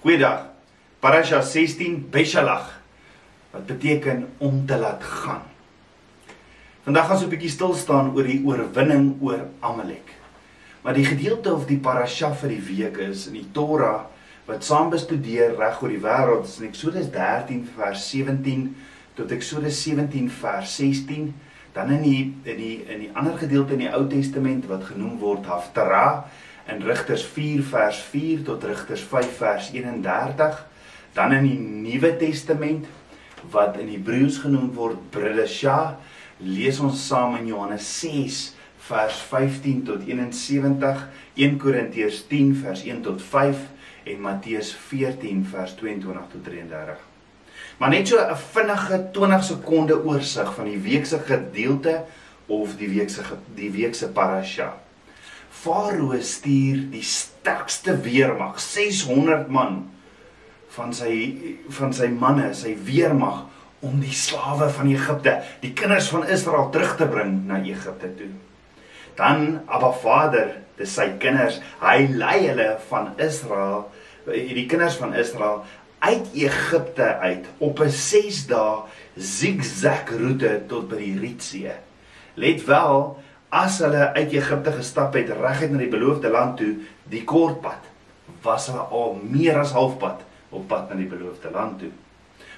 [0.00, 0.46] Goeiedag.
[1.00, 2.80] Parasha 16 Beshalach
[3.52, 5.42] wat beteken om te laat gaan.
[6.86, 10.14] Vandag gaan ons 'n bietjie stil staan oor die oorwinning oor Amalek.
[10.82, 14.06] Maar die gedeelte of die parasha vir die week is in die Torah
[14.46, 18.76] wat saam bestudeer reg oor die wêreld is in Eksodus 13 vers 17
[19.14, 21.34] tot Eksodus 17 vers 16,
[21.72, 25.18] dan in die in die in die ander gedeelte in die Ou Testament wat genoem
[25.18, 26.24] word Haftarah
[26.68, 30.66] in Rigters 4 vers 4 tot Rigters 5 vers 31,
[31.12, 32.86] dan in die Nuwe Testament
[33.50, 35.96] wat in Hebreëus genoem word Bridesha,
[36.44, 38.40] lees ons saam in Johannes 6
[38.90, 41.06] vers 15 tot 71,
[41.36, 43.64] 1 Korintiërs 10 vers 1 tot 5
[44.10, 47.06] en Matteus 14 vers 22 tot 33.
[47.80, 52.04] Maar net so 'n vinnige 20 sekonde oorsig van die week se gedeelte
[52.46, 53.22] of die week se
[53.54, 54.74] die week se parasha.
[55.60, 59.82] Farao stuur die sterkste weermag, 600 man
[60.72, 61.14] van sy
[61.76, 63.42] van sy manne, sy weermag
[63.84, 68.30] om die slawe van Egipte, die kinders van Israel terug te bring na Egipte toe.
[69.20, 73.88] Dan Abba Vader, dis sy kinders, hy lei hulle van Israel,
[74.30, 75.64] die kinders van Israel
[76.00, 78.84] uit Egipte uit op 'n 6 dae
[79.16, 81.74] zigzag roete tot by die Rietsee.
[82.34, 86.74] Let wel, as hulle uit Egipte gestap het reguit na die beloofde land toe,
[87.10, 87.88] die kort pad,
[88.42, 90.22] was hulle al meer as halfpad
[90.54, 91.90] op pad na die beloofde land toe.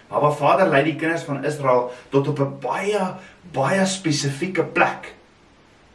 [0.09, 3.15] Maar Abba Vader lei die kinders van Israel tot op 'n baie
[3.53, 5.15] baie spesifieke plek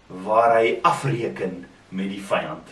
[0.08, 2.68] waar hy afreken met die vyand.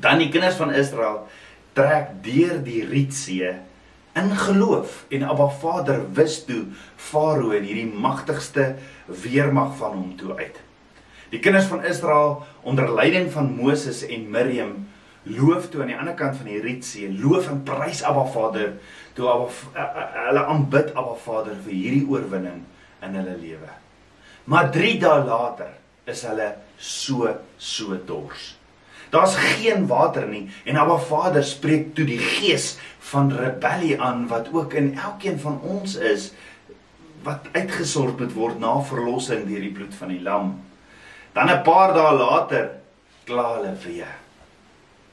[0.00, 1.24] Dan die kinders van Israel
[1.74, 3.54] trek deur die Rietsee
[4.14, 6.64] in geloof en Abba Vader wis toe
[6.96, 8.74] Farao en hierdie magtigste
[9.06, 10.60] weermag van hom toe uit.
[11.34, 14.76] Die kinders van Israel onder leiding van Moses en Miriam
[15.24, 18.74] loof toe aan die ander kant van die Rietsee, loof en prys Abba Vader
[19.16, 22.60] toe Abba eh, eh, hulle aanbid Abba Vader vir hierdie oorwinning
[23.02, 23.70] in hulle lewe.
[24.44, 25.72] Maar 3 dae later
[26.10, 28.52] is hulle so so dors.
[29.14, 32.74] Daar's geen water nie en Abba Vader spreek toe die gees
[33.12, 36.32] van rebellie aan wat ook in elkeen van ons is
[37.22, 40.50] wat uitgesort moet word na verlossing deur die bloed van die lam.
[41.32, 42.70] Dan 'n paar dae later
[43.24, 44.12] kla hulle weer.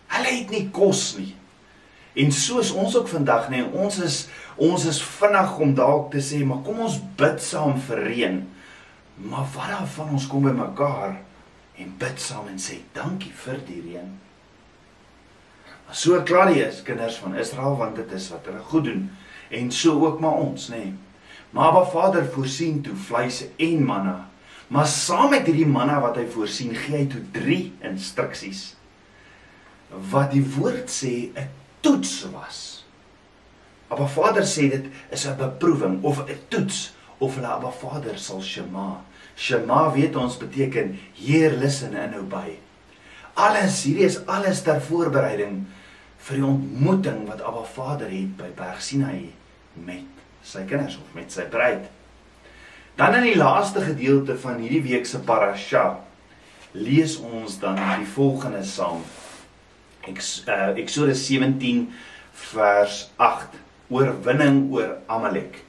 [0.08, 1.36] Hulle het nie kos nie.
[2.14, 6.20] En soos ons ook vandag nê, nee, ons is ons is vinnig om dalk te
[6.20, 8.48] sê, maar kom ons bid saam vir reën.
[9.16, 11.16] Maar wat dan van ons kom by mekaar
[11.82, 14.10] en bid saam en sê dankie vir die reën.
[15.86, 19.08] Maar so klaar die is kinders van Israel want dit is wat hulle goed doen
[19.50, 20.84] en so ook maar ons nê.
[20.86, 20.94] Nee.
[21.52, 24.30] Maar Abba Vader voorsien toe vleis en manna.
[24.68, 27.58] Maar saam met hierdie manna wat hy voorsien, gee hy toe 3
[27.92, 28.70] instruksies
[30.12, 31.50] wat die woord sê 'n
[31.84, 32.86] toets was.
[33.92, 38.42] Abba Vader sê dit is 'n beproewing of 'n toets of hulle Abba Vader sal
[38.42, 39.04] Shema.
[39.36, 42.58] Shema weet ons beteken heer listen en obey.
[43.40, 45.62] Alles hierdie is alles ter voorbereiding
[46.22, 49.32] vir die ontmoeting wat Abba Vader het by Berg Sinai
[49.74, 51.88] met sy kinders of met sy bruid.
[53.00, 55.86] Dan in die laaste gedeelte van hierdie week se parasha
[56.76, 59.02] lees ons dan die volgende saam.
[60.08, 61.88] Eh, Eksodus 17
[62.52, 63.58] vers 8
[63.92, 65.64] oorwinning oor Amalek.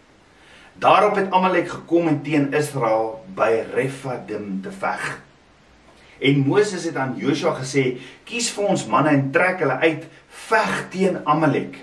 [0.78, 5.20] Daarop het Amalek gekom en teen Israel by Rephidim te veg.
[6.22, 10.88] En Moses het aan Joshua gesê: "Kies vir ons manne en trek hulle uit, veg
[10.90, 11.80] teen Amalek.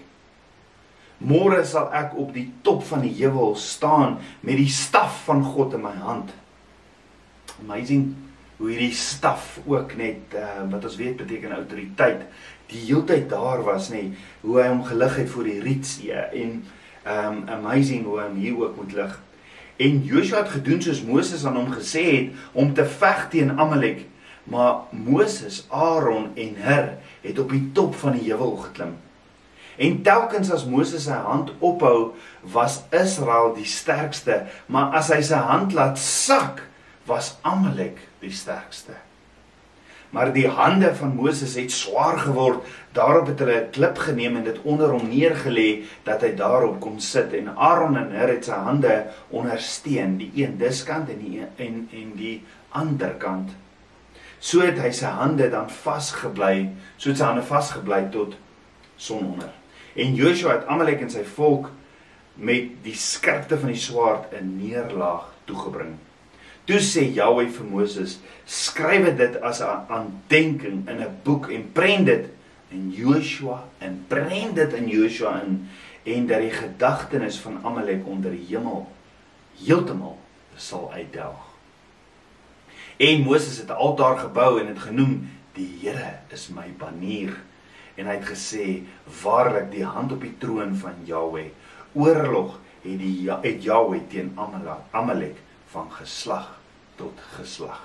[1.18, 5.74] Môre sal ek op die top van die heuwel staan met die staf van God
[5.74, 6.32] in my hand."
[7.60, 8.16] Amazing
[8.60, 12.26] hoe hierdie staf ook net uh, wat ons weet beteken autoriteit
[12.70, 14.10] die heeltyd daar was nê
[14.44, 16.58] hoe hy hom gelig het voor die rietsee en
[17.10, 19.18] um amazing hoe hy hier ook moet lig
[19.80, 24.06] en Joshua het gedoen soos Moses aan hom gesê het om te veg teen Amalek
[24.50, 26.90] maar Moses Aaron en Hur
[27.22, 28.96] het op die top van die heuwel geklim
[29.80, 32.14] en telkens as Moses sy hand ophou
[32.56, 36.66] was Israel die sterkste maar as hy sy hand laat sak
[37.10, 38.94] was Amalek die sterkste.
[40.10, 42.66] Maar die hande van Moses het swaar geword.
[42.92, 47.00] Daarop het hulle 'n klip geneem en dit onder hom neergelê dat hy daarop kon
[47.00, 51.90] sit en Aaron en Hur het sy hande ondersteun, die een diskant en die en
[51.92, 53.50] en die ander kant.
[54.40, 58.36] So het hy sy hande dan vasgebly, so het sy hande vasgebly tot
[58.96, 59.50] sononder.
[59.96, 61.70] En Joshua het Amalek en sy volk
[62.40, 65.98] met die skerpte van die swaard 'n neerlaag toegebring.
[66.70, 72.06] Toe sê Jahweh vir Moses: "Skryf dit as 'n aandenking in 'n boek en prent
[72.06, 72.30] dit
[72.70, 75.66] in Joshua en prent dit in Joshua in
[76.04, 78.86] en dat die gedagtenis van Amalek onder die hemel
[79.66, 80.20] heeltemal
[80.56, 81.42] sal uitdelg."
[82.98, 87.34] En Moses het 'n altaar gebou en dit genoem: "Die Here is my banier."
[87.96, 88.84] En hy het gesê:
[89.24, 91.50] "Waarlik, die hand op die troon van Jahweh
[91.94, 96.59] oorlog het die ja, het Jahweh teen Amalek, Amalek van geslag
[97.00, 97.82] tot geslag.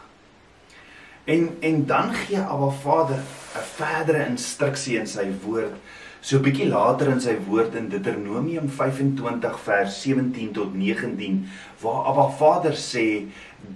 [1.25, 5.77] En en dan gee Abba Vader 'n verdere instruksie in sy woord.
[6.21, 11.49] So 'n bietjie later in sy woord in Deuteronomium 25 vers 17 tot 19
[11.81, 13.29] waar Abba Vader sê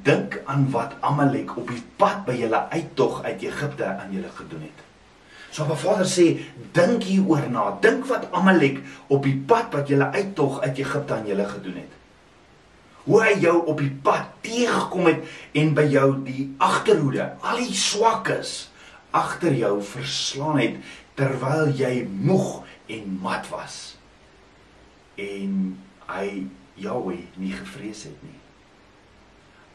[0.02, 4.60] dink aan wat Amalek op die pad by julle uittog uit Egipte aan julle gedoen
[4.60, 4.84] het.
[5.50, 6.26] So Abba Vader sê,
[6.72, 7.70] dink hieroor na.
[7.80, 11.97] Dink wat Amalek op die pad wat jy uittog uit Egipte aan julle gedoen het.
[13.08, 15.22] Hoe hy jou op die pad teëgekom het
[15.56, 18.68] en by jou die agterhoede, al die swakkes
[19.16, 20.76] agter jou verslaan het
[21.18, 23.96] terwyl jy moeg en mat was.
[25.18, 25.54] En
[26.12, 26.28] hy
[26.78, 28.36] Jahweh nie gevrees het nie.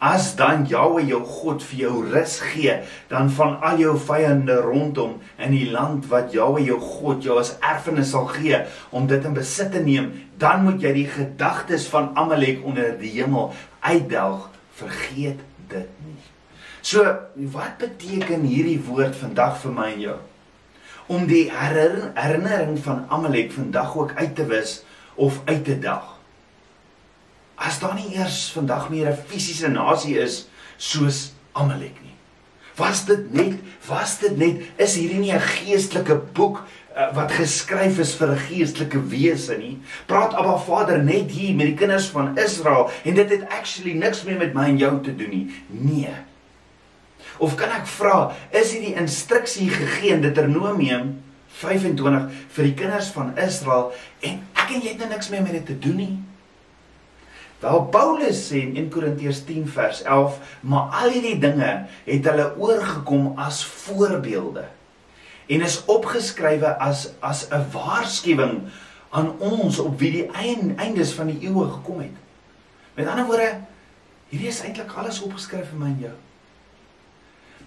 [0.03, 2.73] As dan Jahwe jou God vir jou rus gee,
[3.07, 7.53] dan van al jou vyande rondom in die land wat Jahwe jou God jou as
[7.63, 8.59] erfenis sal gee
[8.91, 10.11] om dit in besit te neem,
[10.41, 14.49] dan moet jy die gedagtes van Amalek onder die hemel uitdelg.
[14.75, 15.39] Vergeet
[15.71, 16.19] dit nie.
[16.83, 17.07] So,
[17.55, 20.17] wat beteken hierdie woord vandag vir my en jou?
[21.15, 24.81] Om die herinnering van Amalek vandag ook uit te wis
[25.15, 26.12] of uit te dag
[27.55, 30.47] as daar nie eers vandag meer 'n fisiese nasie is
[30.77, 32.15] soos Amalek nie.
[32.75, 36.63] Was dit net, was dit net, is hierdie nie 'n geestelike boek
[36.97, 39.77] uh, wat geskryf is vir 'n geestelike wese nie?
[40.05, 44.23] Praat Abba Vader net hier met die kinders van Israel en dit het actually niks
[44.23, 45.53] meer met my en jou te doen nie.
[45.69, 46.15] Nee.
[47.37, 53.37] Of kan ek vra, is hierdie instruksie gegee in Deuteronomium 25 vir die kinders van
[53.37, 56.17] Israel en ek en jy het nou niks meer met dit te doen nie?
[57.63, 61.69] Wel Paulus sê in 1 Korintiërs 10 vers 11, maar al hierdie dinge
[62.03, 64.65] het hulle oorgekom as voorbeelde
[65.51, 68.67] en is opgeskrywe as as 'n waarskuwing
[69.15, 70.27] aan ons op wie die
[70.75, 72.15] eindes van die eeue gekom het.
[72.95, 73.59] Met ander woorde,
[74.29, 76.15] hierdie is eintlik alles opgeskryf vir my en jou.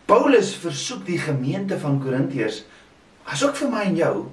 [0.04, 2.64] Paulus versoek die gemeente van Korintiërs
[3.24, 4.26] asook vir my en jou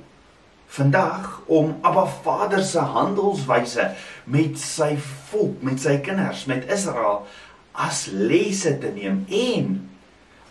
[0.74, 3.92] vandag om Abba Vader se handelswyse
[4.24, 4.96] met sy
[5.30, 7.28] volk, met sy kinders, met Israel
[7.74, 9.75] as lesse te neem en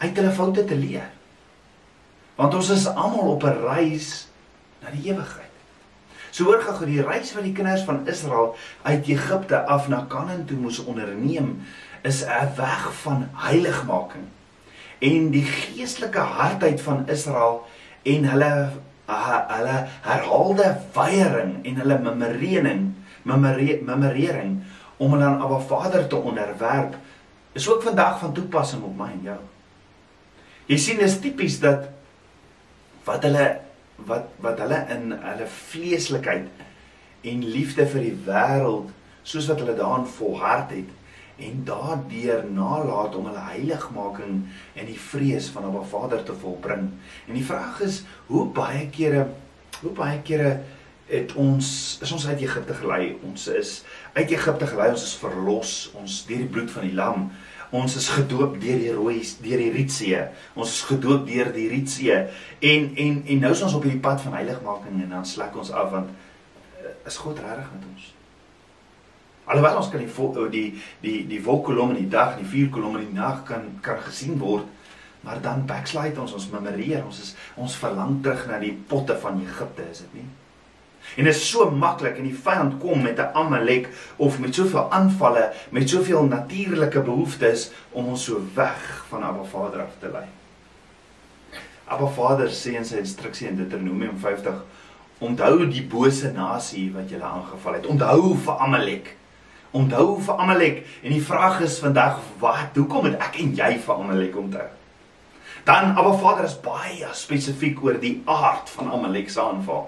[0.02, 1.08] uit hulle foute te leer.
[2.38, 4.28] Want ons is almal op 'n reis
[4.82, 5.50] na die ewigheid.
[6.30, 10.44] So hoor gou die reis wat die kinders van Israel uit Egipte af na Kanaan
[10.44, 11.62] toe moes onderneem
[12.02, 14.24] is 'n weg van heiligmaking.
[14.98, 17.66] En die geestelike hardheid van Israel
[18.02, 18.70] en hulle
[19.06, 22.84] hulle herhaalde weiering en hulle memorering,
[23.24, 24.52] memorering
[24.96, 26.94] om hulle aan Abba Vader te onderwerp
[27.52, 29.40] is ook vandag van toepassing op my en jou.
[30.70, 31.90] Jy sien dis tipies dat
[33.04, 33.46] wat hulle
[34.06, 36.62] wat wat hulle in hulle vleeslikheid
[37.22, 38.90] en liefde vir die wêreld
[39.22, 40.90] soos wat hulle daarin volhard het
[41.36, 44.42] en daardeur nalat om hulle heiligmaking
[44.74, 46.90] en die vrees van Abba Vader te volbring.
[47.26, 49.26] En die vraag is, hoe baie kere
[49.82, 50.60] hoe baie kere
[51.12, 51.68] het ons
[52.02, 53.16] is ons uit Egipte gelei.
[53.26, 53.72] Ons is
[54.12, 57.26] uit Egipte gelei, ons is verlos, ons deur die bloed van die lam.
[57.72, 60.26] Ons is gedoop deur die rooi deur die Rietsee.
[60.54, 62.18] Ons is gedoop deur die Rietsee
[62.72, 65.72] en en en nou is ons op hierdie pad van heiligmaking en dan slek ons
[65.72, 66.12] af want
[66.80, 68.12] eh, is God regtig met ons?
[69.44, 70.68] Alhoewel ons kan die oh, die
[71.02, 74.68] die die wolkkolom in die dag, die vuurkolom in die nag kan kan gesien word,
[75.26, 79.40] maar dan backslide ons, ons memoreer, ons is ons verlang terug na die potte van
[79.42, 80.28] Egipte, is dit nie?
[81.16, 84.90] En dit is so maklik en die vyand kom met 'n Amalek of met soveel
[84.90, 90.26] aanvalle, met soveel natuurlike behoeftes om ons so weg van Abba Vader af te lei.
[91.84, 94.64] Abba Vader sê in sy instruksie in Deuteronomium 50:
[95.18, 97.86] Onthou die bose nasie wat julle aangeval het.
[97.86, 99.16] Onthou vir Amalek
[99.72, 103.94] onthou vir Amalek en die vraag is vandag wat hoekom moet ek en jy vir
[103.94, 104.68] Amalek onthou?
[105.64, 109.86] Dan Abba Vader is baie spesifiek oor die aard van Amalek se aanval.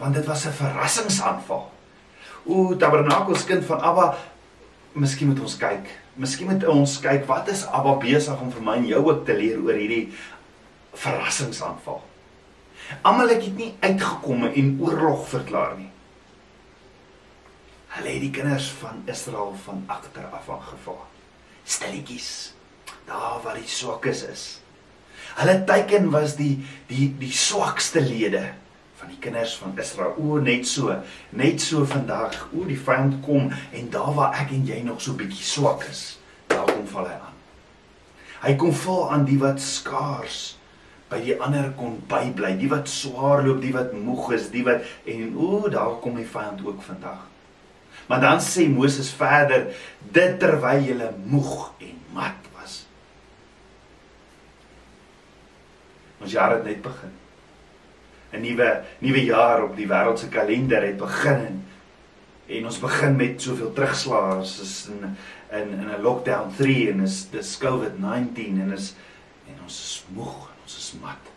[0.00, 1.70] Want dit was 'n verrassingsaanval.
[2.44, 4.16] O Tabernakels kind van Abba,
[4.92, 5.86] miskien moet ons kyk.
[6.14, 9.36] Miskien moet ons kyk wat is Abba besig om vir my en jou ook te
[9.36, 10.12] leer oor hierdie
[10.92, 12.02] verrassingsaanval.
[13.02, 15.93] Amalek het nie uitgekom en oorlog verklaar nie.
[17.94, 20.98] Hulle het die kinders van Israel van agter af aangeval.
[21.64, 22.52] Stilletjies.
[23.06, 24.44] Daar waar die swakkes is.
[25.38, 26.56] Hulle teiken was die
[26.88, 28.42] die die swakste lede
[28.98, 30.16] van die kinders van Israel.
[30.18, 30.96] O net so,
[31.30, 32.34] net so vandag.
[32.50, 36.16] O die vyand kom en daar waar ek en jy nog so bietjie swak is,
[36.50, 37.38] daar kom val hy aan.
[38.44, 40.40] Hy kom val aan die wat skaars
[41.12, 44.82] by die ander kon bybly, die wat swaar loop, die wat moeg is, die wat
[45.06, 47.22] en o daar kom die vyand ook vandag.
[48.06, 49.70] Maar dan sê Moses verder
[50.12, 52.84] dit terwyl hulle moeg en mat was.
[56.20, 57.12] Ons jaar het net begin.
[58.34, 61.62] 'n Nuwe nuwe jaar op die wêreld se kalender het begin
[62.46, 65.16] en ons begin met soveel terugslae as in
[65.50, 68.94] in in 'n lockdown 3 en is dis COVID-19 en is
[69.46, 71.30] en ons is moeg en ons is mat.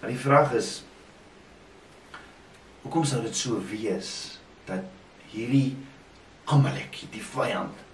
[0.00, 0.84] Maar die vraag is
[2.82, 4.37] hoekom sou dit so wees?
[4.68, 5.76] Dat hierdie
[6.48, 7.84] Amalek, die vyand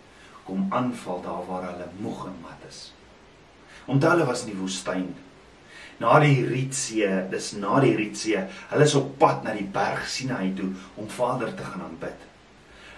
[0.45, 2.93] kom aanval daar waar hulle moeg en mat is.
[3.91, 5.09] Onthou hulle was in die woestyn.
[6.03, 10.53] Na die Rietsee, dis na die Rietsee, hulle is op pad na die berg Sinai
[10.59, 12.29] toe om Vader te gaan aanbid.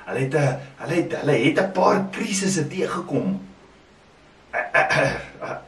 [0.06, 3.40] Hulle het 'n hulle het hulle het 'n paar krisisse teëgekom.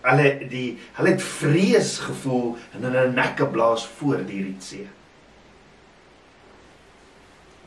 [0.09, 4.89] Hulle die hulle het vrees gevoel en hulle nekke blaas voor die Rietsee.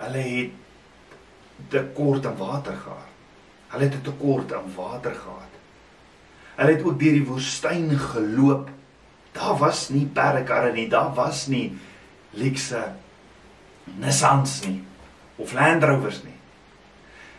[0.02, 3.10] Hulle het tekort aan water gehad.
[3.72, 5.52] Hulle het 'n tekort aan water gehad.
[6.56, 8.70] Hulle het ook deur die woestyn geloop.
[9.32, 11.78] Daar was nie perdekarre nie, daar was nie
[12.30, 12.94] luxe
[13.84, 14.84] Nissans nie
[15.36, 16.38] of Land Rovers nie.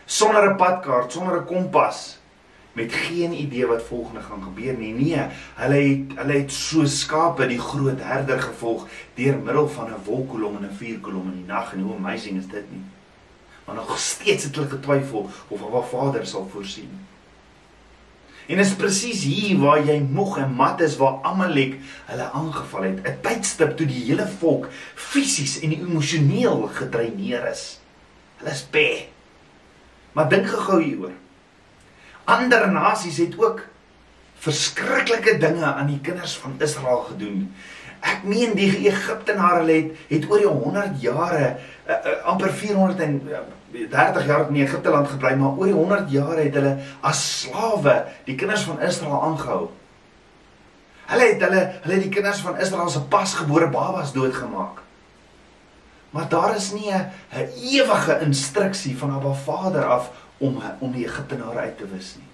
[0.05, 2.19] Sonder 'n padkaart, sonder 'n kompas
[2.73, 4.93] met geen idee wat volgende gaan gebeur nie.
[4.93, 5.25] Nee,
[5.55, 10.57] hulle het hulle het so skape die groot herder gevolg deur middel van 'n wolkkolom
[10.57, 12.83] en 'n vuurkolom in die nag en hoe amazing is dit nie?
[13.65, 16.89] Maar nog steeds het hulle getwyfel of wat Vader sal voorsien.
[18.45, 22.99] En is presies hier waar jy moeg en mat is waar Amalek hulle aangeval het,
[23.07, 27.79] 'n tydstip toe die hele volk fisies en emosioneel gedreineer is.
[28.37, 29.07] Hulle is baie.
[30.11, 31.22] Maar dink gou hieroor.
[32.23, 33.61] Ander nasies het ook
[34.43, 37.47] verskriklike dinge aan die kinders van Israel gedoen.
[38.03, 41.43] Ek meen die Egiptenare het het oor die 100 jare
[41.87, 46.59] uh, uh, amper 430 jaar in Egipte land gebly, maar oor die 100 jare het
[46.59, 47.95] hulle as slawe
[48.27, 49.69] die kinders van Israel aangehou.
[51.13, 54.83] Hulle het hulle hulle die kinders van Israel se pasgebore babas doodgemaak.
[56.13, 57.11] Maar daar is nie 'n
[57.55, 60.11] ewige instruksie van Abba Vader af
[60.43, 62.29] om om die Egiptenare uit te wis nie.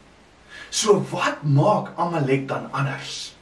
[0.70, 3.36] So wat maak Amalek dan anders?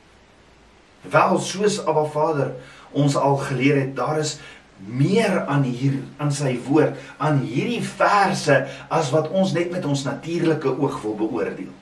[1.08, 2.54] Wel soos Abba Vader
[2.92, 4.38] ons al geleer het, daar is
[4.78, 8.60] meer aan hier aan sy woord, aan hierdie verse
[8.94, 11.74] as wat ons net met ons natuurlike oog wil beoordeel.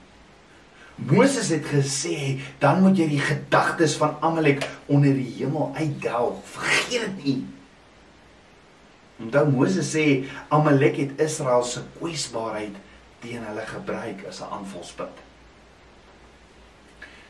[0.95, 6.39] Moses het gesê, dan moet jy die gedagtes van Amalek onder die hemel uitdelg.
[6.55, 7.39] Vergeet dit nie.
[9.21, 12.75] Onthou Moses sê Amalek het Israel se kwesbaarheid
[13.23, 15.17] teen hulle gebruik as 'n aanvalspunt.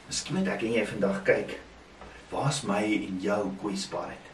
[0.07, 1.59] Miskien moet ek en jy vandag kyk,
[2.29, 4.25] waar's my en jou kwesbaarheid?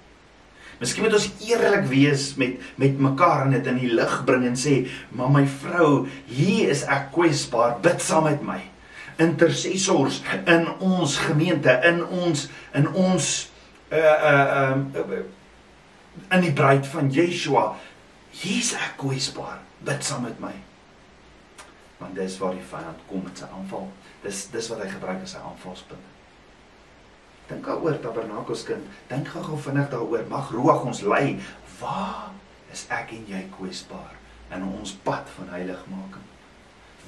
[0.79, 4.55] Miskien moet ons eerlik wees met met mekaar en dit in die lig bring en
[4.55, 8.61] sê, "Maar my vrou, hier is ek kwesbaar, bid saam met my."
[9.17, 13.51] Intercessors in ons gemeente, in ons in ons
[13.91, 15.40] uh uh um uh, uh,
[16.31, 17.71] in die bruid van Yeshua.
[18.31, 19.59] Hier's ek kwesbaar.
[19.85, 20.53] Bid saam met my.
[21.99, 23.89] Want dis waar die vyand kom met sy aanval.
[24.23, 26.07] Dis dis wat hy gebruik as sy aanvalspunt.
[27.51, 28.85] Dink daaroor Tabernakels kind.
[29.09, 30.23] Dink gou-gou vinnig daaroor.
[30.31, 31.35] Mag Ruach ons lei.
[31.81, 32.31] Waar
[32.71, 34.15] is ek en jy kwesbaar
[34.55, 36.27] in ons pad van heiligmaking?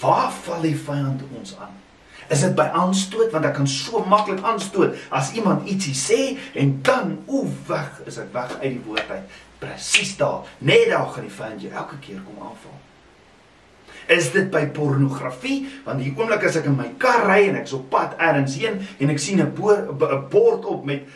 [0.01, 1.82] Waar val die vyand ons aan?
[2.29, 6.21] Is dit by aanstoot want ek kan so maklik aanstoot as iemand ietsie sê
[6.59, 9.41] en dan oef weg is ek weg uit die woord uit.
[9.63, 12.79] Presies daar, net daar gaan die vyand jou elke keer kom aanval.
[14.11, 15.61] Is dit by pornografie?
[15.85, 18.81] Want die oomblik as ek in my kar ry en ek's op pad ergens heen
[18.99, 21.07] en ek sien 'n bord op met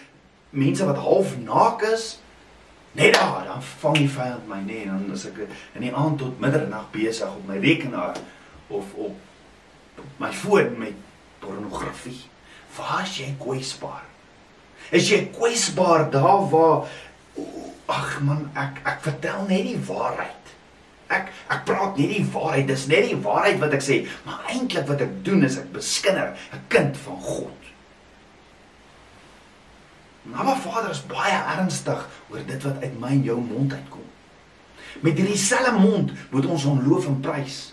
[0.49, 2.19] mense wat half naak is,
[2.97, 5.43] net daar, dan vang die vyand my net en dan is ek
[5.75, 8.15] in die aand tot middernag besig op my rekenaar
[8.67, 9.15] of op
[10.19, 10.95] my foon met
[11.39, 12.21] pornografie.
[12.77, 14.05] Waar is jy kwesbaar?
[14.91, 16.87] Is jy kwesbaar daar waar
[17.87, 20.51] ag man, ek ek vertel net die waarheid.
[21.13, 22.67] Ek ek praat net die waarheid.
[22.67, 26.35] Dis net die waarheid wat ek sê, maar eintlik wat ek doen is ek beskinder
[26.51, 27.53] 'n kind van God.
[30.27, 34.03] Maar Vader is baie ernstig oor dit wat uit my en jou mond uitkom.
[34.99, 37.71] Met hierdie selfe mond moet ons hom loof en prys.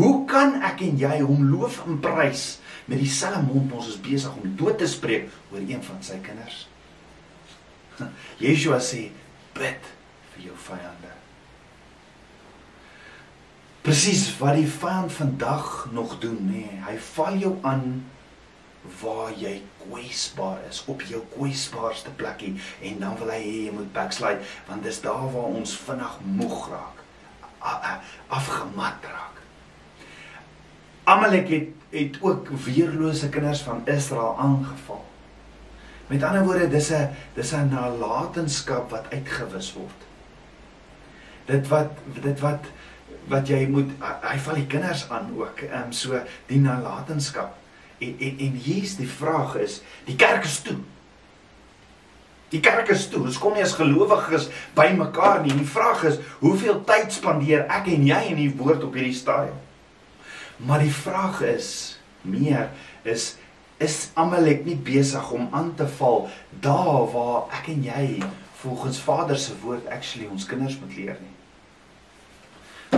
[0.00, 2.44] Hoe kan ek en jy hom loof en prys
[2.88, 6.62] met dieselfde mond ons is besig om dood te spreek oor een van sy kinders?
[8.42, 9.10] Yeshua sê
[9.58, 9.90] bid
[10.32, 11.12] vir jou vyande.
[13.84, 16.64] Presies wat die vyand vandag nog doen, nê.
[16.64, 17.84] Nee, hy val jou aan
[19.02, 22.54] waar jy kwesbaar is op jou kwesbaarste plekkie
[22.88, 24.40] en dan wil hy hê jy moet backslide
[24.70, 27.04] want dis daar waar ons vinnig moeg raak
[28.40, 29.39] afgemat raak
[31.10, 35.04] Amalek het het ook weerlose kinders van Israel aangeval.
[36.06, 40.00] Met ander woorde, dis 'n dis 'n nalatenskap wat uitgewis word.
[41.44, 41.90] Dit wat
[42.22, 42.64] dit wat
[43.26, 43.90] wat jy moet
[44.22, 47.56] hy val die kinders aan ook, ehm um, so die nalatenskap.
[47.98, 50.78] En en en hier's die vraag is, die kerk is toe.
[52.48, 53.22] Die kerk is toe.
[53.22, 55.54] Ons kom nie as gelowiges bymekaar nie.
[55.54, 59.58] Die vraag is, hoeveel tyd spandeer ek en jy in die woord op hierdie stadium?
[60.66, 62.70] Maar die vraag is meer
[63.02, 63.36] is
[63.80, 66.26] is Amalek nie besig om aan te val
[66.60, 68.06] daar waar ek en jy
[68.60, 71.32] volgens Vader se woord actually ons kinders moet leer nie.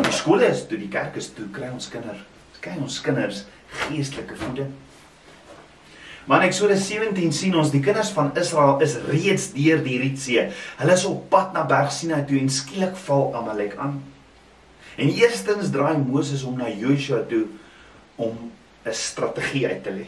[0.02, 2.24] Die skole is toe die kerk is toe kry ons kinders
[2.62, 3.44] kry ons kinders
[3.86, 4.74] geestelike voeding.
[6.26, 10.44] Maar in Eksodus 17 sien ons die kinders van Israel is reeds deur die Rietsee.
[10.78, 13.98] Hulle is op pad na Berg Sinai toe en skielik val Amalek aan.
[14.96, 17.46] En eerstens draai Moses om na Joshua toe
[18.14, 18.52] om
[18.84, 20.06] 'n strategie uit te lê.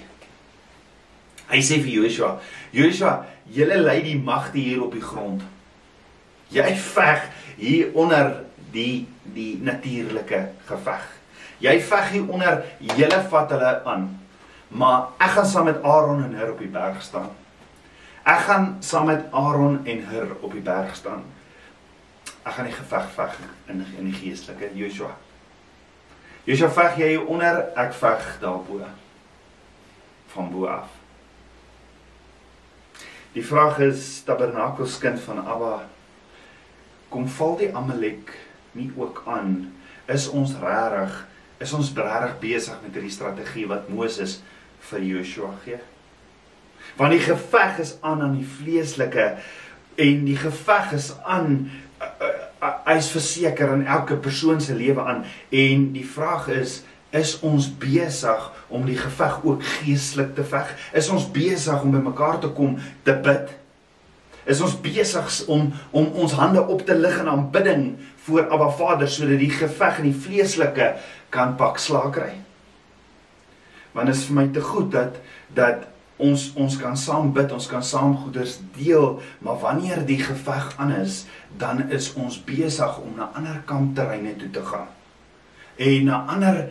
[1.49, 5.43] Hy sê vir Joshua: "Joshua, julle lei die magte hier op die grond.
[6.49, 11.05] Jy veg hier onder die die natuurlike geveg.
[11.59, 14.21] Jy veg hier onder, julle vat hulle aan.
[14.69, 17.31] Maar ek gaan saam met Aaron en Hur op die berg staan.
[18.25, 21.25] Ek gaan saam met Aaron en Hur op die berg staan."
[22.45, 23.39] Ek gaan die geveg veg
[23.73, 25.15] in in die geestelike Joshua.
[26.45, 28.85] Joshua veg jy onder, ek veg daarbo.
[30.35, 30.93] Van bo af.
[33.35, 35.87] Die vraag is Tabernakels kind van Abba
[37.15, 38.33] kom val die Amalek
[38.75, 39.71] nie ook aan?
[40.11, 41.23] Is ons regtig
[41.63, 44.41] is ons regtig besig met hierdie strategie wat Moses
[44.91, 45.79] vir Joshua gee?
[46.99, 49.29] Want die geveg is aan aan die vleeslike
[50.03, 51.71] en die geveg is aan
[52.85, 55.25] hy is verseker in elke persoon se lewe aan.
[55.51, 56.83] En die vraag is
[57.15, 60.73] is ons besig om die geveg ook geestelik te veg?
[60.99, 62.75] Is ons besig om by mekaar te kom
[63.07, 63.53] te bid?
[64.51, 67.85] Is ons besig om om ons hande op te lig in aanbidding
[68.27, 70.91] voor Abba Vader sodat die geveg in die vleeslike
[71.31, 72.33] kan pak slaag kry?
[73.95, 75.23] Want is vir my te goed dat
[75.55, 75.87] dat
[76.17, 80.93] ons ons kan saam bid, ons kan saam goeders deel, maar wanneer die geveg aan
[81.01, 81.25] is,
[81.57, 84.89] dan is ons besig om na ander kampterreine toe te gaan.
[85.77, 86.69] En na ander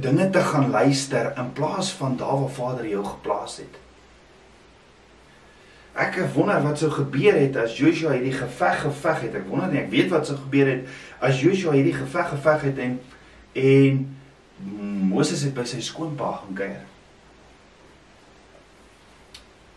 [0.00, 3.78] dinge te gaan luister in plaas van daar waar Vader jou geplaas het.
[6.00, 9.34] Ek wonder wat sou gebeur het as Joshua hierdie geveg geveg het.
[9.40, 10.86] Ek wonder nie, ek weet wat sou gebeur het
[11.18, 13.00] as Joshua hierdie geveg geveg het en
[13.52, 14.00] en
[15.10, 16.84] Moses het by sy skoonpa gaan kuier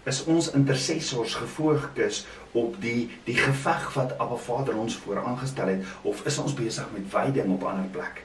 [0.04, 6.26] is ons intercessors gefokus op die die geveg wat Abba Vader ons vooraangestel het of
[6.28, 8.24] is ons besig met wyding op ander plek?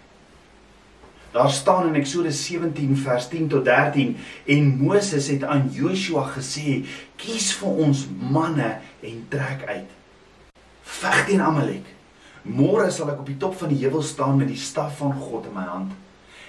[1.33, 6.85] Daar staan in Eksodus 17 vers 10 tot 13 en Moses het aan Joshua gesê:
[7.17, 9.91] "Kies vir ons manne en trek uit.
[10.83, 11.85] Veg teen Amalek.
[12.43, 15.47] Môre sal ek op die top van die heuwel staan met die staf van God
[15.47, 15.93] in my hand."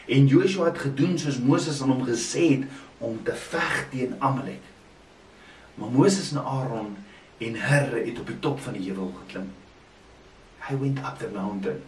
[0.07, 2.63] En Joshua het gedoen soos Moses aan hom gesê het
[2.97, 4.63] om te veg teen Amalek.
[5.79, 6.97] Maar Moses en Aaron
[7.39, 9.51] en Hur het op die top van die heuwel geklim.
[10.67, 11.79] Hy went up the mountain.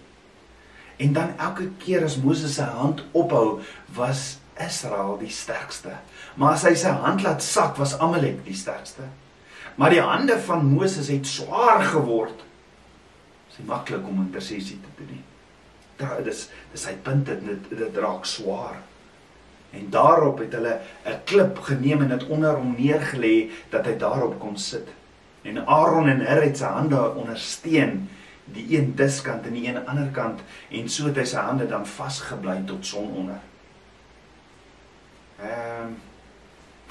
[1.01, 3.59] En dan elke keer as Moses sy hand ophou,
[3.97, 5.97] was Israel die sterkste.
[6.39, 9.07] Maar as hy sy hand laat sak, was Amalek die sterkste.
[9.75, 12.45] Maar die hande van Moses het swaar geword.
[13.49, 15.23] Dit is maklik om intersessie te doen.
[16.01, 18.79] Dit is dis hy punt dit dit raak swaar.
[19.71, 24.39] En daarop het hulle 'n klip geneem en dit onder hom neergelê dat hy daarop
[24.39, 24.87] kon sit.
[25.41, 28.09] En Aaron en Hur het sy hande ondersteun,
[28.45, 31.85] die een diskant en die een ander kant en so het hy sy hande dan
[31.87, 33.39] vasgebly tot sononder.
[35.39, 35.97] Ehm um,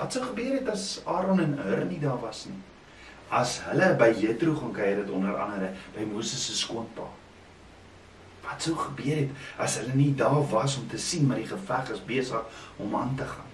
[0.01, 2.57] wat sou gebeur het as Aaron en Hur nie daar was nie?
[3.29, 7.10] As hulle by Jethro gaan kuier het onder andere by Moses se skoonpa
[8.51, 11.95] wat sou gebeur het as hulle nie daar was om te sien maar die geveg
[11.95, 13.49] is besig om aan te gaan.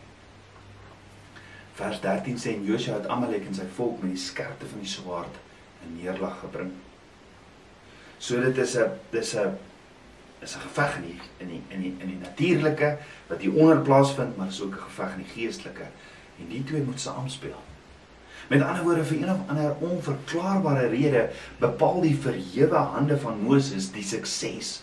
[1.76, 4.88] Vers 13 sê en Josua het Amalek en sy volk met die skerpte van die
[4.88, 5.40] swaard
[5.84, 6.72] in neerlag gebring.
[8.18, 9.58] So dit is 'n dis 'n
[10.40, 13.80] is 'n geveg in die in die in die in die natuurlike wat hier onder
[13.80, 15.86] plaasvind, maar is ook 'n geveg in die geestelike.
[16.38, 17.60] En die twee moet saamspeel.
[18.46, 21.28] Met ander woorde vir een of ander onverklaarbare rede
[21.58, 24.80] bepaal die verhewe hande van Moses die sukses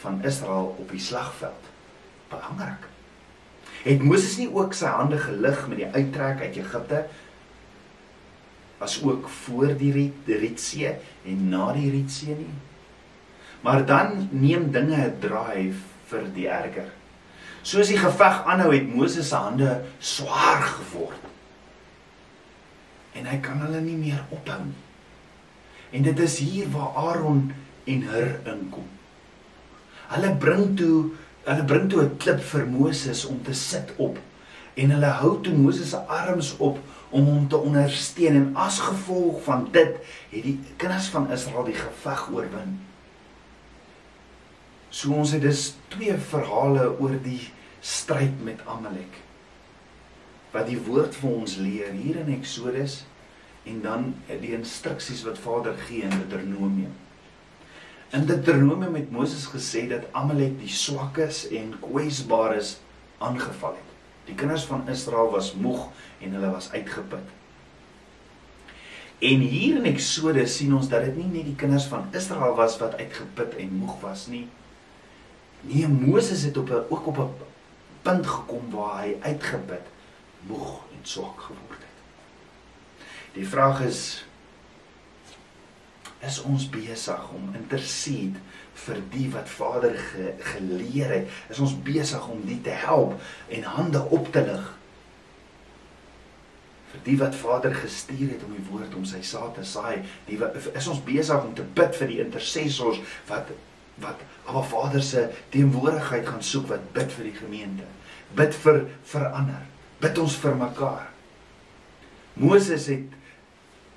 [0.00, 1.68] van Israel op die slagveld.
[2.28, 2.86] Belangrik.
[3.82, 7.04] Het Moses nie ook sy hande gelig met die uittrek uit Egipte
[8.78, 10.94] as ook voor die Rietsee
[11.26, 12.52] en na die Rietsee nie?
[13.66, 15.74] Maar dan neem dinge 'n draai
[16.06, 16.88] vir die erger.
[17.62, 21.20] Soos die geveg aanhou het Moses se hande swaar geword.
[23.18, 24.76] En hy kan hulle nie meer ophou nie.
[25.90, 27.48] En dit is hier waar Aaron
[27.88, 28.86] en Hur inkom.
[30.12, 31.10] Hulle bring toe
[31.48, 34.18] hulle bring toe 'n klip vir Moses om te sit op
[34.74, 36.78] en hulle hou toe Moses se arms op
[37.10, 39.96] om hom te ondersteun en as gevolg van dit
[40.30, 42.78] het die kinders van Israel die geveg oorwin.
[44.90, 47.50] So ons het dus twee verhale oor die
[47.80, 49.20] stryd met Amalek.
[50.52, 53.02] Wat die woord vir ons leer hier in Eksodus
[53.68, 56.94] en dan die instruksies wat Vader gee in Deuteronomium.
[58.10, 62.78] In Deuteronomium het Moses gesê dat Amalek die swakkes en kwesbares
[63.18, 63.90] aangeval het.
[64.28, 65.88] Die kinders van Israel was moeg
[66.20, 67.34] en hulle was uitgeput.
[69.18, 72.76] En hier in Eksodus sien ons dat dit nie net die kinders van Israel was
[72.78, 74.46] wat uitgeput en moeg was nie.
[75.66, 77.32] Nee, Moses het op 'n ook op 'n
[78.02, 79.86] punt gekom waar hy uitgeput,
[80.46, 81.87] moeg en swak geword het.
[83.38, 84.24] Die vraag is
[86.26, 88.40] is ons besig om intercede
[88.82, 91.36] vir die wat Vader ge, geleer het?
[91.46, 93.14] Is ons besig om die te help
[93.54, 94.64] en hande op te lig?
[96.90, 100.40] Vir die wat Vader gestuur het om die woord om sy saad te saai, die
[100.40, 102.98] wat, is ons besig om te bid vir die intercessors
[103.30, 103.54] wat
[104.02, 105.24] wat Abba Vader se
[105.54, 107.86] teenwoordigheid gaan soek wat bid vir die gemeente.
[108.38, 109.64] Bid vir verander.
[110.02, 111.08] Bid ons vir mekaar.
[112.38, 113.17] Moses het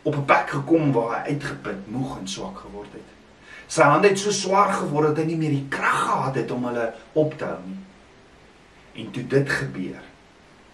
[0.02, 3.10] op 'n plek gekom waar hy uitgeput, moeg en swak geword het.
[3.68, 6.66] Sy hande het so swaar geword dat hy nie meer die krag gehad het om
[6.66, 7.80] hulle op te hou nie.
[8.94, 10.02] En toe dit gebeur,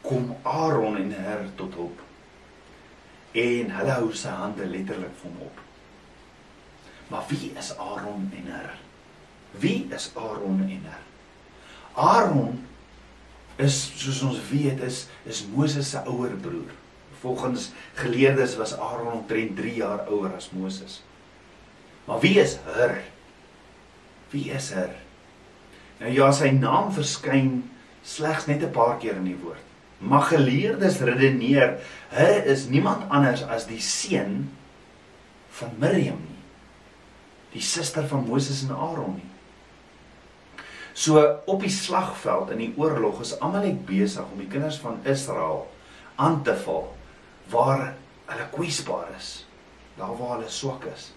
[0.01, 1.99] kom Aaron en Hur tot hulp.
[3.31, 5.59] En hulle hou sy hande letterlik vir hom op.
[7.07, 8.73] Maar wie is Aaron en Hur?
[9.51, 11.03] Wie is Aaron en Hur?
[11.93, 12.65] Aaron
[13.55, 16.73] is soos ons weet is is Moses se ouer broer.
[17.21, 21.03] Volgens geleerdes was Aaron omtrent 3 jaar ouer as Moses.
[22.05, 23.01] Maar wie is Hur?
[24.29, 24.93] Wie is Hur?
[25.97, 27.63] Nou ja, sy naam verskyn
[28.05, 29.63] slegs net 'n paar keer in die woord.
[29.97, 34.51] Maar geleerdes redeneer Hur is niemand anders as die seun
[35.49, 36.43] van Miriam nie.
[37.51, 39.31] Die suster van Moses en Aaron nie.
[40.93, 45.67] So op die slagveld in die oorlog is Amalek besig om die kinders van Israel
[46.15, 46.96] aan te val
[47.49, 49.45] waar hulle kwesbaar is,
[49.95, 51.11] daar waar hulle swak is.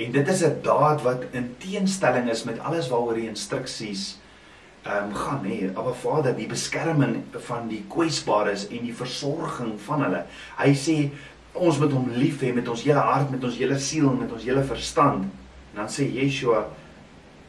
[0.00, 4.18] En dit is 'n daad wat in teenstelling is met alles waaroor die instruksies
[4.82, 5.68] ehm um, gaan nê.
[5.74, 10.24] Abba Vader, die beskerming van die kwesbares en die versorging van hulle.
[10.56, 11.10] Hy sê
[11.52, 14.42] ons moet hom lief hê met ons hele hart, met ons hele siel, met ons
[14.42, 15.24] hele verstand.
[15.72, 16.64] En dan sê Yeshua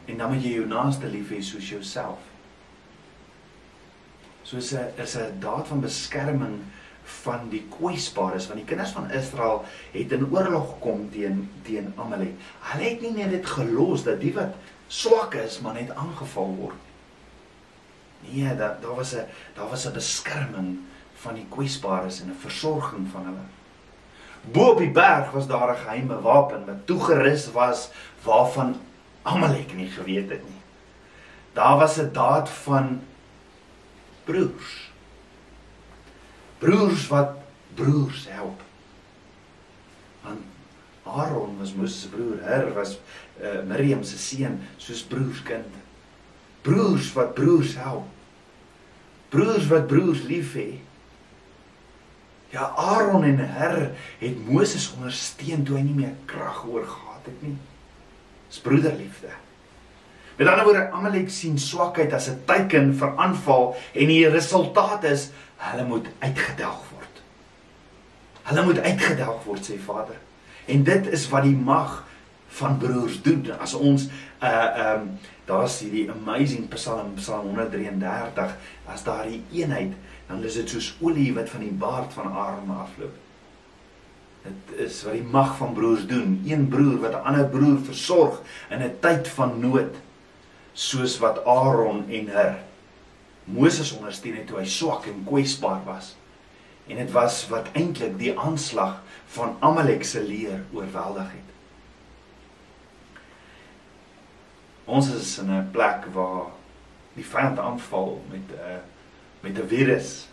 [0.06, 2.20] en dan moet jy jou naaste lief hê soos jouself.
[4.44, 6.60] So is 'n is 'n daad van beskerming
[7.04, 12.36] van die kwesbares want die kinders van Israel het in oorlog gekom teen teen Amalek.
[12.72, 14.56] Hulle het nie net dit gelos dat die wat
[14.88, 16.88] swak is maar net aangeval word.
[18.28, 20.80] Nee, dat daar was 'n daar was 'n beskerming
[21.14, 23.48] van die kwesbares en 'n versorging van hulle.
[24.42, 27.90] Bo op die berg was daar 'n geheime wapen wat toegerus was
[28.24, 28.76] waarvan
[29.22, 30.62] Amalek nie geweet het nie.
[31.54, 33.02] Daar was 'n daad van
[34.24, 34.91] broers
[36.62, 37.36] broers wat
[37.74, 38.62] broers help.
[40.22, 40.46] Want
[41.04, 43.00] Aaron was Moses se broer, Hur was
[43.42, 45.80] uh, Miriam se seun, soos broerskind.
[46.62, 48.06] Broers wat broers help.
[49.34, 50.70] Broers wat broers lief hê.
[52.54, 53.80] Ja, Aaron en Hur
[54.20, 57.58] het Moses ondersteun toe hy nie meer krag oor gehad het nie.
[58.52, 59.32] Dis broederliefde.
[60.36, 65.30] Met ander woorde, Amalek sien swakheid as 'n teken vir aanval en die resultaat is
[65.58, 67.22] hulle moet uitgedelg word.
[68.44, 70.18] Hulle moet uitgedelg word sê Vader.
[70.66, 72.06] En dit is wat die mag
[72.48, 73.46] van broers doen.
[73.60, 74.10] As ons
[74.44, 78.56] uh um daar's hierdie amazing Psalm Psalm 133,
[78.88, 79.94] as daardie eenheid,
[80.28, 83.18] dan is dit soos olie wat van die baard van Aaron afloop.
[84.42, 86.40] Dit is wat die mag van broers doen.
[86.48, 89.96] Een broer wat 'n ander broer versorg in 'n tyd van nood,
[90.82, 92.60] soos wat Aaron en Hur
[93.44, 96.14] Moses ondersteun het toe hy swak en kwesbaar was.
[96.88, 99.02] En dit was wat eintlik die aanslag
[99.36, 101.50] van Amalek se leer oorweldig het.
[104.86, 106.52] Ons is in 'n plek waar
[107.14, 108.82] die vyand aanval met 'n uh,
[109.42, 110.28] met 'n virus.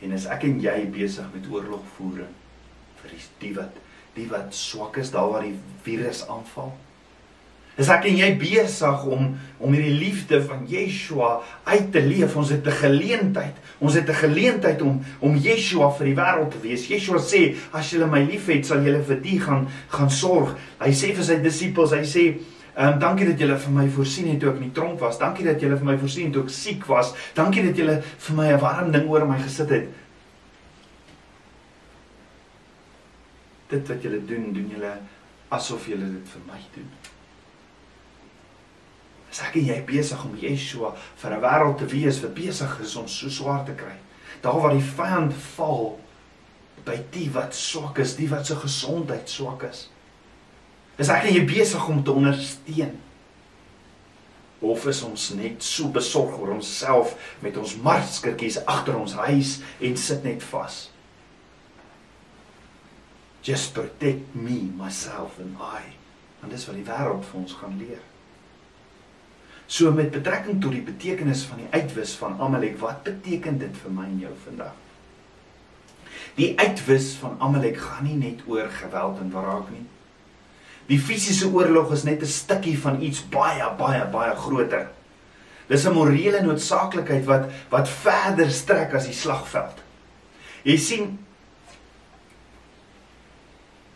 [0.00, 2.34] En as ek en jy besig met oorlogvoering
[3.02, 3.76] vir die wat
[4.14, 6.76] die wat swak is daar waar die virus aanval.
[7.80, 11.30] Is ek en jy besig om om hierdie liefde van Yeshua
[11.64, 12.36] uit te leef?
[12.36, 13.56] Ons het 'n geleentheid.
[13.80, 16.88] Ons het 'n geleentheid om om Yeshua vir die wêreld te wees.
[16.88, 20.56] Yeshua sê, as julle my liefhet, sal julle vir die gaan gaan sorg.
[20.78, 22.40] Hy sê vir sy disippels, hy sê
[22.76, 25.18] Ehm um, dankie dat julle vir my voorsien het toe ek in die tronk was.
[25.18, 27.14] Dankie dat julle vir my voorsien het toe ek siek was.
[27.34, 29.88] Dankie dat julle vir my 'n warm ding oor my gesit het.
[33.68, 34.92] Dit wat julle doen, doen julle
[35.48, 36.88] asof julle dit vir my doen.
[39.30, 42.96] As ek en jy besig om Yeshua vir 'n wêreld te wees wat besig is
[42.96, 43.94] om so swaar te kry.
[44.42, 46.00] Daar waar die vyand val
[46.84, 49.88] by die wat swak is, die wat se gesondheid swak is.
[50.98, 52.98] Is ek en jy besig om te ondersteun?
[54.60, 59.96] Of is ons net so besorg oor onsself met ons marskertjies agter ons huis en
[59.96, 60.90] sit net vas?
[63.42, 65.80] Just protect me, myself and I.
[66.42, 68.09] En dis wat die wêreld vir ons gaan leer.
[69.70, 73.92] So met betrekking tot die betekenis van die uitwis van Amalek, wat beteken dit vir
[73.94, 74.72] my en jou vandag?
[76.34, 79.84] Die uitwis van Amalek gaan nie net oor geweld en wraak nie.
[80.90, 84.88] Die fisiese oorlog is net 'n stukkie van iets baie baie baie groter.
[85.68, 89.78] Dis 'n morele noodsaaklikheid wat wat verder strek as die slagveld.
[90.64, 91.18] Jy sien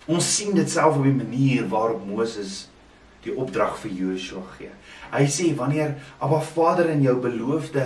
[0.06, 2.68] ons sien dit self op die manier waarop Moses
[3.24, 4.72] die opdrag vir Joshua gee.
[5.14, 7.84] Hy sê wanneer Abba Vader in jou beloofde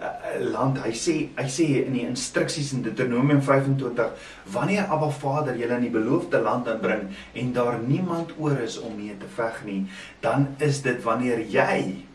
[0.00, 0.10] uh,
[0.52, 0.80] land.
[0.84, 5.88] Hy sê hy sê in die instruksies in Deuteronomium 25 wanneer Abba Vader julle in
[5.88, 9.80] die beloofde land inbring en daar niemand oor is om mee te veg nie,
[10.24, 12.06] dan is dit wanneer jy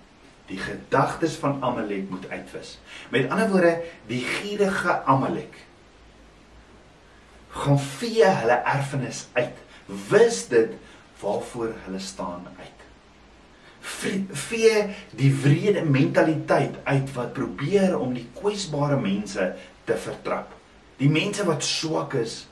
[0.51, 2.75] die gedagtes van Amalek moet uitwis.
[3.09, 3.75] Met ander woorde,
[4.09, 5.55] die gierige Amalek
[7.51, 9.57] gaan vee hulle erfenis uit.
[10.11, 10.75] Wis dit
[11.21, 12.81] waarvoor hulle staan uit
[13.81, 14.85] vee
[15.17, 19.53] die wrede mentaliteit uit wat probeer om die kwesbare mense
[19.83, 20.53] te vertrap.
[21.01, 22.45] Die mense wat swak is.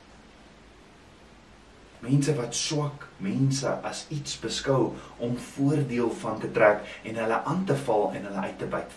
[2.00, 7.66] Mense wat swak mense as iets beskou om voordeel van te trek en hulle aan
[7.68, 8.96] te val en hulle uit te byt.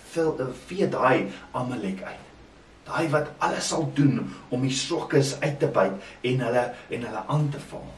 [0.69, 2.29] Vee daai Amalek uit.
[2.87, 5.99] Daai wat alles sal doen om die swakkes uit te byt
[6.33, 7.91] en hulle en hulle aan te val.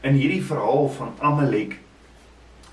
[0.00, 1.78] In hierdie verhaal van Amalek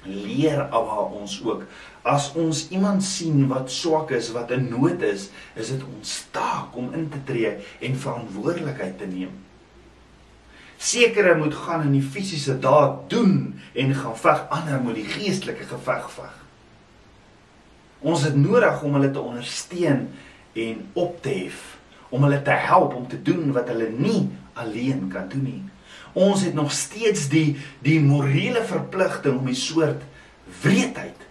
[0.06, 1.64] leer Abba ons ook.
[2.06, 6.76] As ons iemand sien wat swak is, wat in nood is, is dit ons taak
[6.78, 9.34] om in te tree en verantwoordelikheid te neem.
[10.78, 15.66] Sekere moet gaan in die fisiese daad doen en gaan veg, ander moet die geestelike
[15.70, 16.34] geveg veg.
[18.06, 20.10] Ons het nodig om hulle te ondersteun
[20.54, 21.62] en op te hef,
[22.14, 25.64] om hulle te help om te doen wat hulle nie alleen kan doen nie.
[26.16, 30.02] Ons het nog steeds die die morele verpligting om die soort
[30.62, 31.26] wreedheid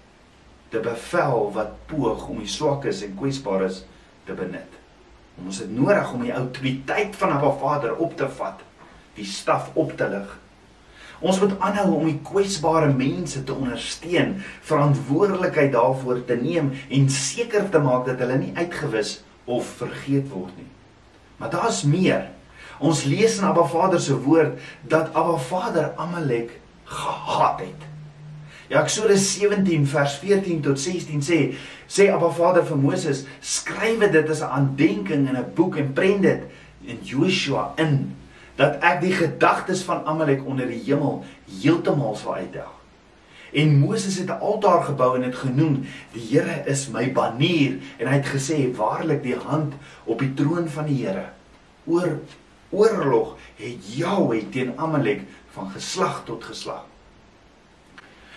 [0.69, 3.85] te bevel wat poog om die swakkes en kwesbares
[4.29, 4.81] te benut.
[5.41, 8.61] Ons het nodig om die autoriteit van 'n Vader op te vat,
[9.15, 10.39] die staf op te lig.
[11.21, 17.69] Ons moet aanhou om die kwesbare mense te ondersteun, verantwoordelikheid daarvoor te neem en seker
[17.71, 20.69] te maak dat hulle nie uitgewis of vergeet word nie.
[21.37, 22.31] Maar daar's meer.
[22.79, 27.87] Ons lees in Abba Vader se woord dat Abba Vader Amalek gehaat het.
[28.69, 31.39] Ja Eksodus 17 vers 14 tot 16 sê
[31.87, 36.23] sê Abba Vader vir Moses skryf dit as 'n aandenking in 'n boek en prent
[36.23, 36.43] dit
[36.85, 38.17] in Joshua in
[38.57, 41.25] dat ek die gedagtes van Amalek onder die hemel
[41.61, 42.73] heeltemal sal uitdag.
[43.55, 48.07] En Moses het 'n altaar gebou en dit genoem die Here is my banier en
[48.07, 49.73] hy het gesê waarlik die hand
[50.05, 51.31] op die troon van die Here
[51.87, 52.19] oor
[52.71, 55.23] oorlog het Jahwe teen Amalek
[55.55, 56.85] van geslag tot geslag.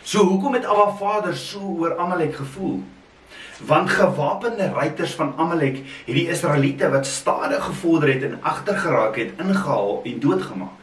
[0.04, 2.84] So hoekom het Abba Vader so oor Amalek gevoel?
[3.66, 9.34] Want gewapende ruiters van Amalek het die Israeliete wat stadig gevorder het en agtergeraak het
[9.38, 10.78] ingehaal en doodgemaak.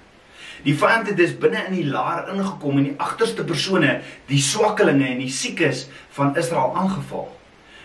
[0.64, 5.06] Die vyand het dus binne in die laar ingekom en die agterste persone, die swakkelinge
[5.06, 7.28] en die siekes van Israel aangeval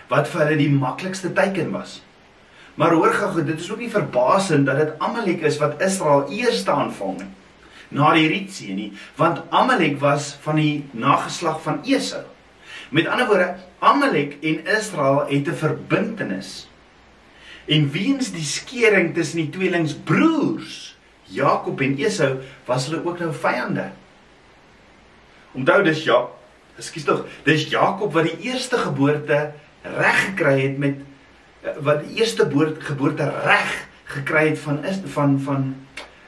[0.10, 2.00] wat vir hulle die maklikste teiken was.
[2.80, 6.64] Maar hoor gou, dit is ook nie verbasend dat dit Amalek is wat Israel eers
[6.68, 7.28] aanval nie.
[7.92, 12.24] Na die Ritsee nie, want Amalek was van die nageslag van Esau.
[12.96, 13.50] Met ander woorde,
[13.84, 16.70] Amalek en Israel het 'n verbintenis.
[17.68, 23.92] En wiens die skering tussen die tweelingsbroers, Jakob en Esau, was hulle ook nou vyande.
[25.52, 26.28] Onthou dis ja,
[26.78, 30.96] ekskuus tog, dis Jakob wat die eerste geboorte reg gekry het met
[31.80, 32.48] wat die eerste
[32.80, 35.76] geboorte reg gekry het van is van van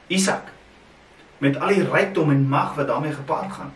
[0.08, 0.52] Isak
[1.42, 3.74] met al die rykdom en mag wat daarmee gepaard gaan.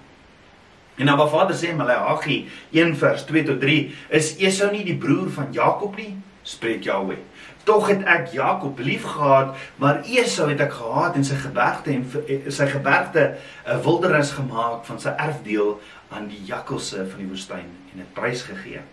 [0.95, 4.97] En wat Vader sê in Maleagi 1 vers 2 tot 3 is Esau nie die
[4.97, 6.13] broer van Jakob nie,
[6.43, 7.17] spreek Jahweh.
[7.65, 12.37] Tog het ek Jakob liefgehad, maar Esau het ek gehaat en sy gebergte en eh,
[12.53, 13.25] sy gebergte
[13.65, 18.45] 'n wildernis gemaak van sy erfdeel aan die jakkalse van die woestyn en 'n prys
[18.45, 18.85] gegee.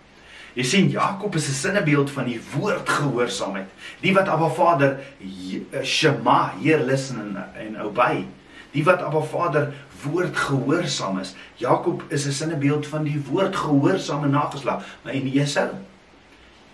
[0.54, 3.68] Jy sien Jakob is 'n sinnebeeld van die woord gehoorsaamheid.
[4.00, 8.26] Die wat Abba Vader eh, Shema, heer listen en, en obey.
[8.72, 11.34] Die wat Abba Vader woord gehoorsaam is.
[11.56, 15.68] Jakob is 'n sinnebeeld van die woord gehoorsame nageslag, maar en Esau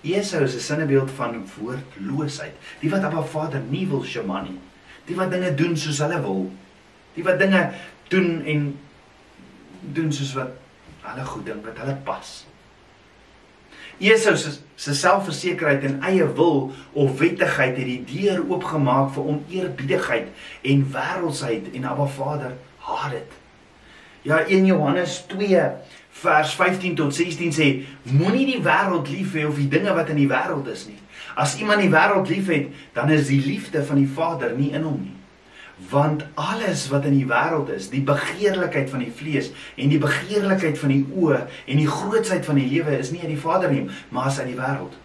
[0.03, 2.55] Esau is 'n sinnebeeld van woordloosheid.
[2.81, 4.59] Die wat Abba Vader nie wil Shema nie.
[5.05, 6.53] Die wat dinge doen soos hulle wil.
[7.15, 7.71] Die wat dinge
[8.09, 8.79] doen en
[9.81, 10.51] doen soos wat
[11.01, 12.48] hulle goed dink, wat hulle pas.
[13.99, 20.29] Esau se se selfversekerheid en eie wil of wettigheid het die deur oopgemaak vir oneerbiedigheid
[20.63, 22.55] en wêreldsheid en Abba Vader
[22.87, 23.35] haat dit.
[24.23, 25.65] Ja 1 Johannes 2
[26.23, 27.69] vers 15 tot 16 sê
[28.07, 30.99] moenie die wêreld lief hê of die dinge wat in die wêreld is nie.
[31.35, 35.03] As iemand die wêreld liefhet, dan is die liefde van die Vader nie in hom
[35.03, 35.18] nie
[35.91, 40.79] want alles wat in die wêreld is, die begeerlikheid van die vlees en die begeerlikheid
[40.79, 43.87] van die oë en die grootsheid van die lewe is nie uit die Vader nie,
[44.09, 44.99] maar is uit die wêreld.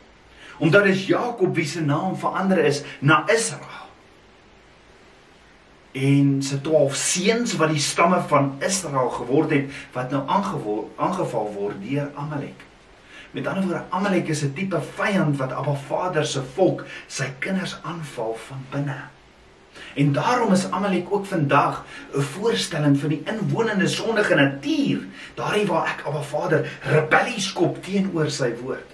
[0.58, 3.82] Omdat dit Jakob wie se naam verander is na Israel.
[5.94, 11.82] En se 12 seuns wat die stamme van Israel geword het wat nou aangeval word
[11.86, 12.66] deur Amalek.
[13.34, 17.78] Met ander woorde, Amalek is 'n tipe vyand wat Abba Vader se volk, sy kinders
[17.82, 19.12] aanval van binne.
[19.94, 25.00] En daarom is Amalek ook vandag 'n voorstelling van die inwonende sondige natuur,
[25.34, 28.90] daardie waar ek Abba Vader rebellies kop teenoor sy woord.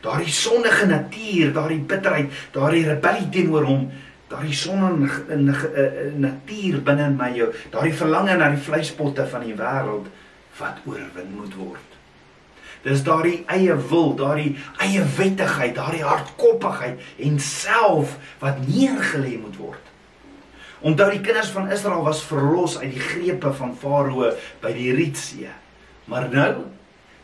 [0.00, 3.90] Daardie sondige natuur, daardie bitterheid, daardie rebellie teenoor hom,
[4.28, 5.22] daardie sondige
[6.16, 10.06] natuur binne in my jou, daardie verlange na die vleispotte van die wêreld
[10.58, 11.88] wat oorwin moet word.
[12.82, 19.87] Dis daardie eie wil, daardie eie wettigheid, daardie hardkoppigheid en self wat neergelê moet word.
[20.80, 24.30] Onthou die kinders van Israel was verlos uit die grepe van Farao
[24.62, 25.50] by die Rietsee.
[26.06, 26.52] Maar nou,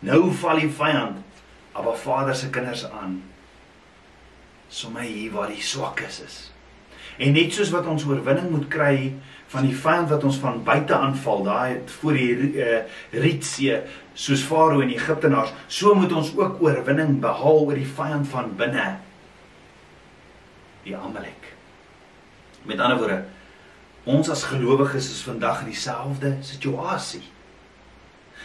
[0.04, 1.22] nou val die vyand
[1.74, 3.22] haar vader se kinders aan.
[4.68, 6.36] Sommige hier waar die swakkes is.
[7.18, 9.12] En net soos wat ons oorwinning moet kry
[9.52, 12.80] van die vyand wat ons van buite aanval, daai voor die uh,
[13.14, 13.80] Rietsee,
[14.18, 18.50] soos Farao en die Egiptenaars, so moet ons ook oorwinning behaal oor die vyand van
[18.58, 18.88] binne.
[20.86, 21.52] Die Amalek.
[22.66, 23.20] Met ander woorde,
[24.04, 27.22] Ons as gelowiges is vandag in dieselfde situasie.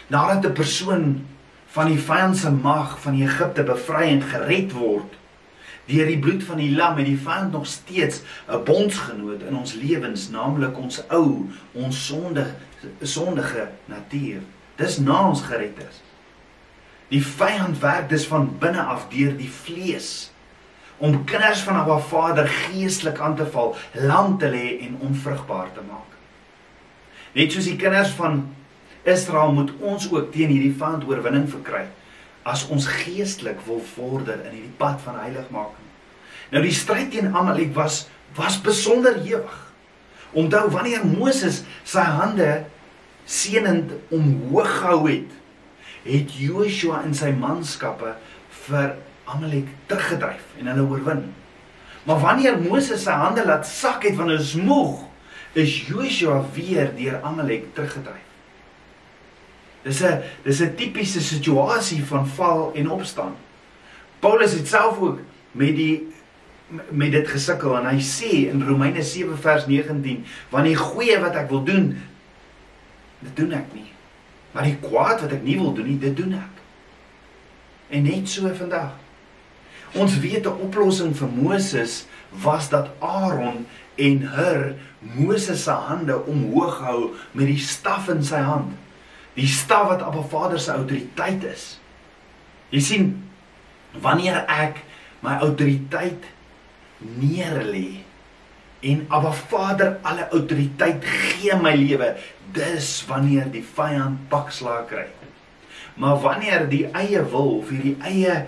[0.08, 1.26] Nadat 'n persoon
[1.68, 5.18] van die vyand se mag van Egipte bevry en gered word
[5.90, 9.74] deur die bloed van die lam, het die vyand nog steeds 'n bondsgenoot in ons
[9.74, 12.54] lewens, naamlik ons ou, ons sondige
[13.02, 14.42] sondige natuur.
[14.76, 16.02] Dis na ons gered is.
[17.08, 20.32] Die vyand werk dus van binne af deur die vlees
[21.00, 25.84] om kinders van Abba Vader geestelik aan te val, lam te lê en onvrugbaar te
[25.88, 26.18] maak.
[27.38, 28.42] Net soos die kinders van
[29.08, 31.86] Israel moet ons ook teen hierdie vyand oorwinning verkry
[32.50, 35.88] as ons geestelik wil vorder in hierdie pad van heiligmaking.
[36.52, 38.08] Nou die stryd teen Amalek was
[38.38, 39.56] was besonder ewig.
[40.38, 42.66] Onthou wanneer Moses sy hande
[43.30, 45.32] seënend omhoog gehou het,
[46.06, 48.14] het Joshua en sy manskappe
[48.68, 48.94] vir
[49.30, 51.24] Amalek teruggedryf en hulle oorwin.
[52.04, 55.06] Maar wanneer Moses sy hande laat sak het want hy is moeg,
[55.58, 58.26] is Joshua weer deur Amalek teruggedryf.
[59.84, 63.36] Dis 'n dis 'n tipiese situasie van val en opstaan.
[64.20, 65.20] Paulus het self ook
[65.52, 66.08] met die
[66.90, 71.38] met dit gesukkel en hy sê in Romeine 7 vers 19 wanneer die goeie wat
[71.40, 71.88] ek wil doen
[73.20, 73.88] dit doen ek nie
[74.54, 76.62] maar die kwaad wat ek nie wil doen nie dit doen ek
[77.98, 78.99] en net so vandag
[79.94, 83.66] Ons weet 'n oplossing vir Moses was dat Aaron
[83.96, 88.76] en Hur Moses se hande omhoog hou met die staf in sy hand.
[89.34, 91.80] Die staf wat Abba Vader se autoriteit is.
[92.70, 93.08] Jy sien
[94.02, 94.84] wanneer ek
[95.26, 96.24] my autoriteit
[97.00, 98.04] neerlê
[98.86, 102.14] en Abba Vader alle autoriteit gee my lewe,
[102.56, 105.08] dis wanneer die vyand pakslaag kry.
[106.00, 108.46] Maar wanneer die eie wil of hierdie eie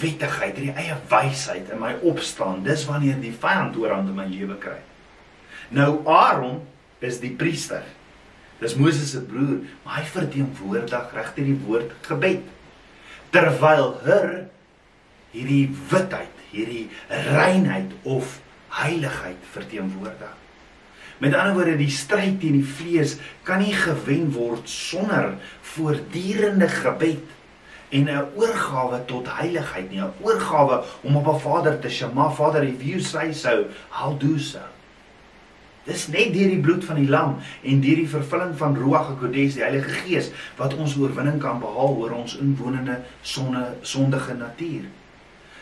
[0.00, 4.58] wettigheid, hierdie eie wysheid in my opstaan, dis wanneer die vyand oorhand in my lewe
[4.62, 4.78] kry.
[5.74, 6.60] Nou Aaron
[7.04, 7.84] is die priester.
[8.60, 12.46] Dis Moses se broer, maar hy verteenwoordig regtig die woord gebed.
[13.34, 14.30] Terwyl Hur
[15.34, 18.38] hierdie witheid, hierdie reinheid of
[18.78, 20.32] heiligheid verteenwoordig.
[21.20, 23.16] Met ander woorde, die stryd teen die vlees
[23.46, 25.34] kan nie gewen word sonder
[25.74, 27.35] voortdurende gebed
[27.88, 32.62] en 'n oorgawe tot heiligheid nie, 'n oorgawe om op 'n Vader te "Maar Vader,
[32.62, 34.58] if you say so, I'll do so."
[35.84, 39.54] Dis net deur die bloed van die lam en deur die vervulling van Ruach HaKodes,
[39.54, 44.82] die Heilige Gees, wat ons oorwinning kan behaal oor ons inwonende sonde sondige natuur.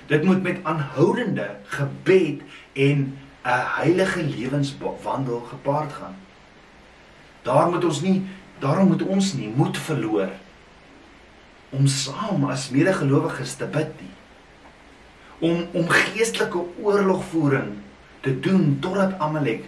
[0.07, 2.41] Dit moet met aanhoudende gebed
[2.72, 6.16] en 'n heilige lewenswandel gepaard gaan.
[7.43, 8.22] Daar moet ons nie
[8.59, 10.29] daarom moet ons nie moed verloor
[11.75, 14.12] om saam as medegelowiges te bid nie.
[15.51, 17.75] Om om geestelike oorlogvoering
[18.25, 19.66] te doen totdat Amalek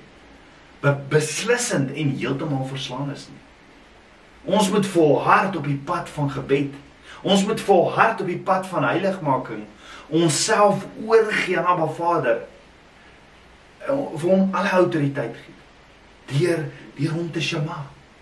[0.81, 3.43] be beslissend en heeltemal verslaan is nie.
[4.57, 6.75] Ons moet volhard op die pad van gebed.
[7.27, 9.65] Ons moet volhard op die pad van heiligmaking
[10.09, 12.43] onsself oorgee aan Abba Vader
[13.87, 15.55] vir hom alle autoriteit gee
[16.39, 16.65] deur
[16.99, 17.81] deur hom te sjama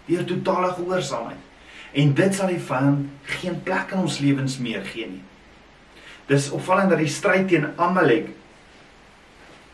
[0.09, 1.53] deur totale gehoorsaamheid
[1.95, 5.23] en dit sal die vyand geen plek in ons lewens meer gee nie
[6.31, 8.31] dis opvallend dat die stryd teen Amalek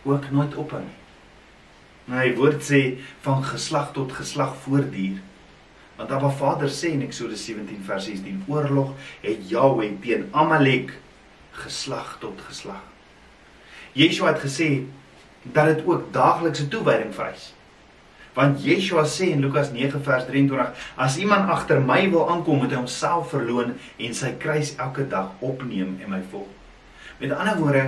[0.09, 0.99] ook nooit ophou nie
[2.11, 2.83] nou hy woord sê
[3.27, 5.21] van geslag tot geslag voortduur
[6.01, 10.95] want Abba Vader sê in Eksodus 17 vers 16 oorlog het Jahwe teen Amalek
[11.53, 12.83] geslag tot geslag.
[13.93, 14.68] Yeshua het gesê
[15.43, 17.51] dat dit ook daaglikse toewyding vereis.
[18.41, 22.72] Want Yeshua sê in Lukas 9 vers 23: As iemand agter my wil aankom, moet
[22.72, 26.49] hy homself verloon en sy kruis elke dag opneem en my volg.
[27.20, 27.82] Met ander woorde,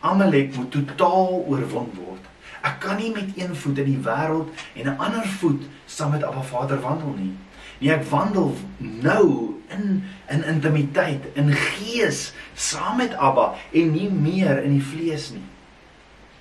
[0.00, 2.30] Amalek moet totaal oorwin word.
[2.64, 6.24] Ek kan nie met een voet in die wêreld en 'n ander voet saam met
[6.24, 7.36] Abba Vader wandel nie.
[7.78, 14.64] Nee, ek wandel nou in in intimiteit, in gees saam met Abba en nie meer
[14.64, 15.44] in die vlees nie.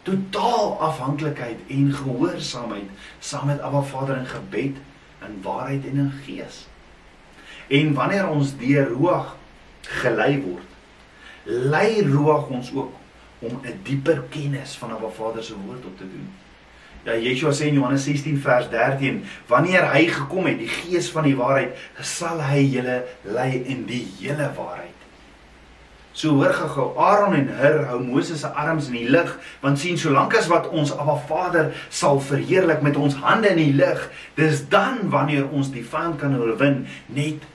[0.03, 2.89] Totaal afhanklikheid en gehoorsaamheid
[3.19, 4.75] saam met Abba Vader in gebed,
[5.25, 6.67] in waarheid en in gees.
[7.67, 9.35] En wanneer ons deur Ruach
[9.81, 10.65] gelei word,
[11.43, 12.93] lei Ruach ons ook
[13.39, 16.29] om 'n dieper kennis van Abba Vader se woord op te doen.
[17.03, 21.23] Ja Yeshua sê in Johannes 16 vers 13, wanneer hy gekom het, die Gees van
[21.23, 24.98] die waarheid, sal hy julle lei in die hele waarheid.
[26.19, 29.29] So hoor gou, Aaron en Hur hou Moses se arms in die lug,
[29.61, 33.77] want sien solank as wat ons Abba Vader sal verheerlik met ons hande in die
[33.77, 34.01] lug,
[34.35, 36.81] dis dan wanneer ons die vyand kan oorwin
[37.15, 37.45] net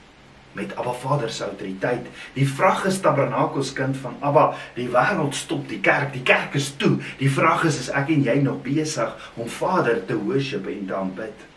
[0.57, 2.09] met Abba Vader se autoriteit.
[2.33, 6.71] Die vraag is tabernakels kind van Abba, die wêreld stop die kerk, die kerk is
[6.81, 6.95] toe.
[7.21, 10.97] Die vraag is is ek en jy nog besig om Vader te worship en te
[10.97, 11.51] aanbid?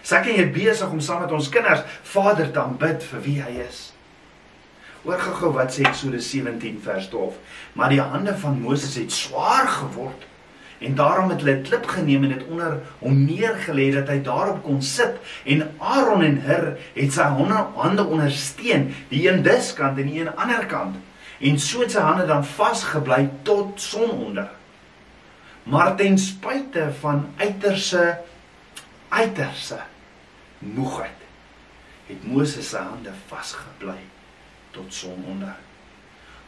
[0.00, 3.90] Sak jy besig om saam met ons kinders Vader te aanbid vir wie hy is?
[5.04, 7.34] Hoor gou wat sê Eksodus 17 vers 12.
[7.72, 10.24] Maar die hande van Moses het swaar geword
[10.84, 14.62] En daarom het hulle 'n klip geneem en dit onder hom neergelê dat hy daarop
[14.62, 17.22] kon sit en Aaron en Hur het sy
[17.74, 20.96] hande ondersteun, die een diskant en die een ander kant.
[21.40, 24.50] En so het sy hande dan vasgebly tot sononder.
[25.62, 28.18] Maar ten spyte van uiterse
[29.08, 29.78] uiterse
[30.58, 31.20] moegheid
[32.06, 34.13] het Moses se hande vasgebly
[34.74, 35.54] tot sononder.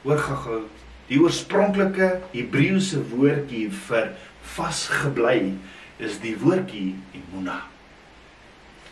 [0.02, 0.60] Hoor gou
[1.06, 4.10] Die oorspronklike Hebreëse woordjie vir
[4.56, 5.54] vasgebly
[6.02, 7.60] is die woordjie imuna.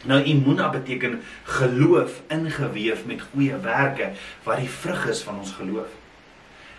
[0.06, 1.18] Nou imuna beteken
[1.56, 4.12] geloof ingeweef met goeie werke
[4.46, 5.90] wat die vrug is van ons geloof.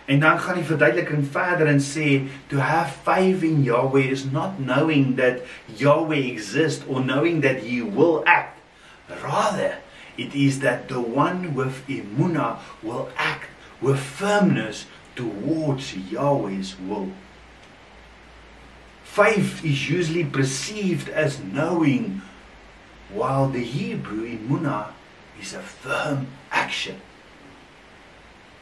[0.06, 4.56] En dan gaan die verduideliking verder en sê to have faith in Yahweh is not
[4.62, 5.42] knowing that
[5.76, 8.54] Yahweh exists or knowing that he will act.
[9.22, 9.82] Rather,
[10.16, 13.48] it is that the one with imuna will act
[13.80, 17.10] with firmness towards Yahweh's will.
[19.04, 22.20] Faith is usually perceived as knowing,
[23.10, 24.92] while the Hebrew imuna
[25.40, 27.00] is a firm action.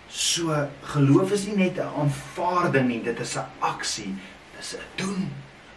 [0.09, 4.15] So geloof is nie net 'n aanvaarding nie, dit is 'n aksie,
[4.57, 5.33] dis 'n doen.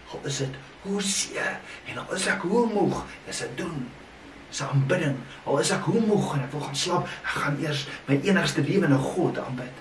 [0.07, 0.53] Hoe is dit?
[0.83, 3.89] Hoe seer en al is ek hoe moeg, dis 'n doen.
[4.61, 5.15] 'n aanbidding.
[5.43, 8.61] Al is ek hoe moeg en ek wil gaan slaap, ek gaan eers my enigste
[8.61, 9.75] lewe in God aanbid.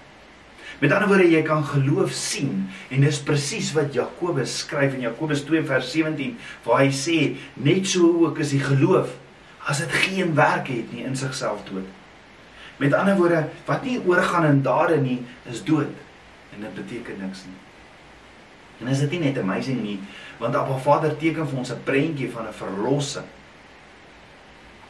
[0.78, 5.44] Met ander woorde, jy kan geloof sien en dis presies wat Jakobus skryf in Jakobus
[5.48, 9.14] 2 vers 17 waar hy sê net so ook is die geloof
[9.66, 11.88] as dit geen werk het nie in sigself dood.
[12.76, 15.88] Met ander woorde, wat nie oorgaan in dade nie, is dood
[16.52, 17.56] en dit beteken niks nie.
[18.84, 19.96] En is dit nie net amazing nie,
[20.38, 23.24] want Abba Vader teken vir ons 'n prentjie van 'n verlossing.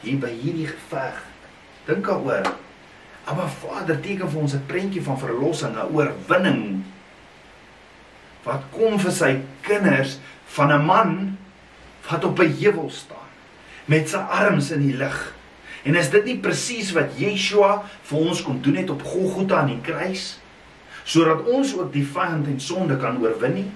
[0.01, 1.23] Hier by hierdie geveg.
[1.85, 2.53] Dink daaroor.
[3.27, 6.83] Abba Vader teken vir ons 'n prentjie van verlossing, 'n oorwinning
[8.47, 9.31] wat kom vir sy
[9.61, 10.19] kinders
[10.55, 11.37] van 'n man
[12.09, 13.27] wat op 'n heuwel staan
[13.85, 15.33] met sy arms in die lug.
[15.83, 19.67] En is dit nie presies wat Yeshua vir ons kom doen het op Golgotha aan
[19.67, 20.39] die kruis
[21.03, 23.71] sodat ons ook die vyand en sonde kan oorwin nie?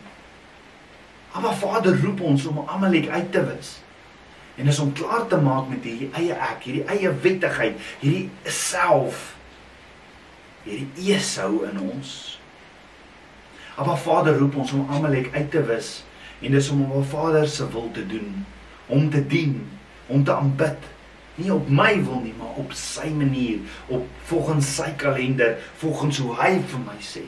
[1.41, 3.80] Maar Vader roep ons om Amalek uit te wis.
[4.59, 9.29] En is om klaar te maak met hierdie eie ek, hierdie eie wettigheid, hierdie self
[10.65, 12.15] hierdie Esau in ons.
[13.81, 16.01] Maar Vader roep ons om Amalek uit te wis
[16.41, 18.43] en dis om op Vader se wil te doen,
[18.91, 19.55] om te dien
[20.11, 20.89] om te aanbid
[21.39, 26.35] nie op my wil nie maar op sy manier op volgens sy kalender volgens hoe
[26.41, 27.23] hy vir my sê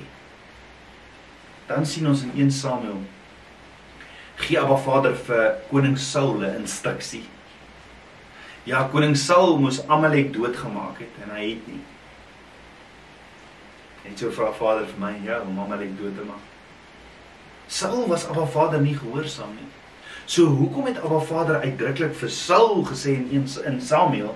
[1.70, 3.00] dan sien ons in 1 Samuel
[4.48, 7.24] gee Abba Vader vir koning Saul 'n instruksie
[8.66, 11.84] ja koning Saul moes Amalek doodgemaak het en hy het nie
[14.06, 16.52] en so vra Vader vir my ja om Amalek dood te maak
[17.68, 19.72] Saul was Abba Vader nie gehoorsaam nie
[20.26, 24.36] So hoekom het Abba Vader uitdruklik vir Saul gesê in in Samuel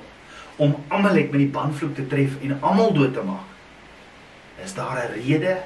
[0.57, 3.47] om Amalek met die banvloek te tref en almal dood te maak?
[4.63, 5.57] Is daar 'n rede?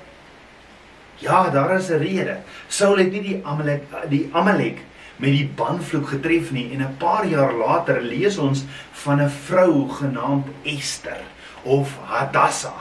[1.22, 2.38] Ja, daar is 'n rede.
[2.67, 4.78] Saul het nie die Amalek die Amalek
[5.15, 9.89] met die banvloek getref nie en 'n paar jaar later lees ons van 'n vrou
[9.89, 11.22] genaamd Ester
[11.63, 12.74] of Hadassa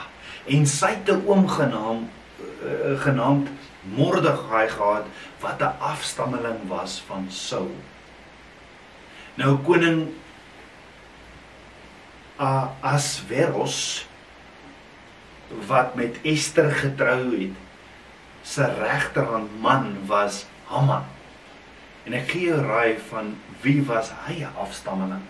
[0.45, 2.09] en sy het 'n oom genaamd
[2.65, 3.47] uh, genaamd
[3.81, 5.05] Mordegai gehad
[5.39, 7.75] wat 'n afstammeling was van Saul.
[9.35, 10.09] Nou koning
[12.35, 14.07] Ahasveros
[15.67, 17.53] wat met Ester getrou het,
[18.43, 21.03] se regterhand man was Haman.
[22.05, 25.23] En ek gee jou raai van wie was hy afstammeling?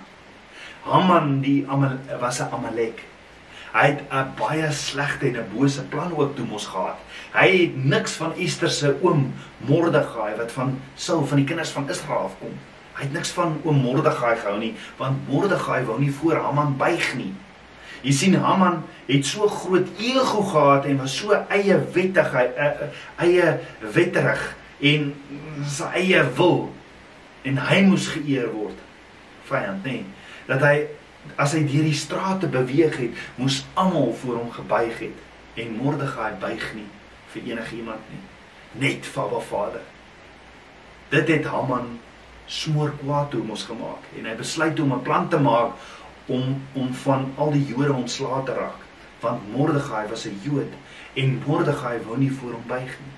[0.85, 3.03] Haman die Amal was 'n Amalek.
[3.73, 6.97] Hy het 'n baie slegte en 'n bose plan ook toe mos gehad.
[7.33, 11.89] Hy het niks van Ester se oom Mordegai wat van Saul van die kinders van
[11.89, 12.57] Israel afkom.
[12.93, 17.15] Hy het niks van oom Mordegai gehou nie, want Mordegai wou nie voor Haman buig
[17.15, 17.33] nie.
[18.01, 22.33] Jy sien Haman het so groot ego gehad en was so eie wettig,
[23.21, 23.59] eie
[23.93, 24.45] wetterig
[24.81, 25.11] en
[25.69, 26.71] sy eie wil
[27.45, 28.77] en hy moes geëer word.
[29.49, 30.05] Vyand, nê, nee,
[30.49, 30.75] dat hy
[31.41, 36.31] as hy deur die strate beweeg het, moes almal voor hom gebuig het en Mordegai
[36.41, 36.87] buig nie
[37.33, 38.21] vir enige iemand nie,
[38.81, 39.83] net vir Abba Vader.
[41.11, 41.99] Dit het Haman
[42.51, 45.77] smoor kwaad toe mos gemaak en hy besluit om 'n plan te maak
[46.25, 48.83] om om van al die Jode ontslae te raak,
[49.19, 50.73] want Mordegai was 'n Jood
[51.13, 53.15] en Mordegai wou nie voor hom buig nie.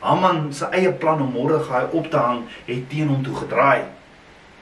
[0.00, 3.84] Haman se eie plan om Mordegai op te hang het teen hom toe gedraai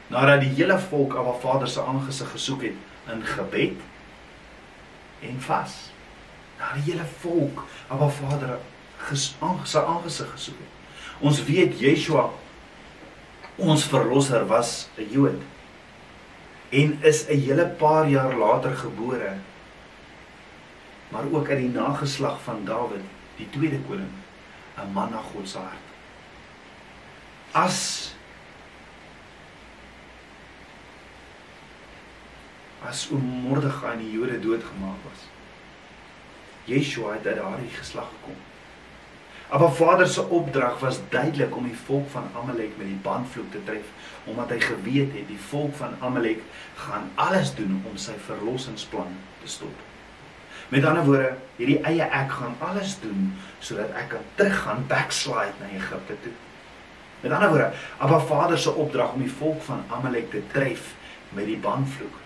[0.08, 3.76] nadat die hele volk Abba Vader se aangesig gesoek het in gebed
[5.20, 5.90] en vas.
[6.58, 8.58] Na die hele volk Abba Vader
[9.64, 10.74] se aangesig gesoek het.
[11.20, 12.28] Ons weet Yeshua
[13.56, 15.42] ons verlosser was 'n Jood
[16.68, 19.32] en is 'n hele paar jaar later gebore
[21.08, 23.04] maar ook uit die nageslag van Dawid,
[23.36, 24.10] die tweede koning,
[24.76, 25.86] 'n man na God se hart.
[27.50, 28.14] As
[32.84, 35.24] as oom Mordegai aan die Jode doodgemaak was.
[36.64, 38.36] Yeshua het uit daardie geslag gekom.
[39.50, 43.64] Maar Vader se opdrag was duidelik om die volk van Amalek met die bandvloek te
[43.64, 43.84] tref,
[44.28, 46.42] omdat hy geweet het die volk van Amalek
[46.78, 49.84] gaan alles doen om sy verlossingsplan te stop.
[50.68, 53.32] Met ander woorde, hierdie eie ek gaan alles doen
[53.64, 56.34] sodat ek kan teruggaan backslide na Egipte toe.
[57.22, 60.92] Met ander woorde, Abba Vader se opdrag om die volk van Amalek te tref
[61.34, 62.20] met die bandvloek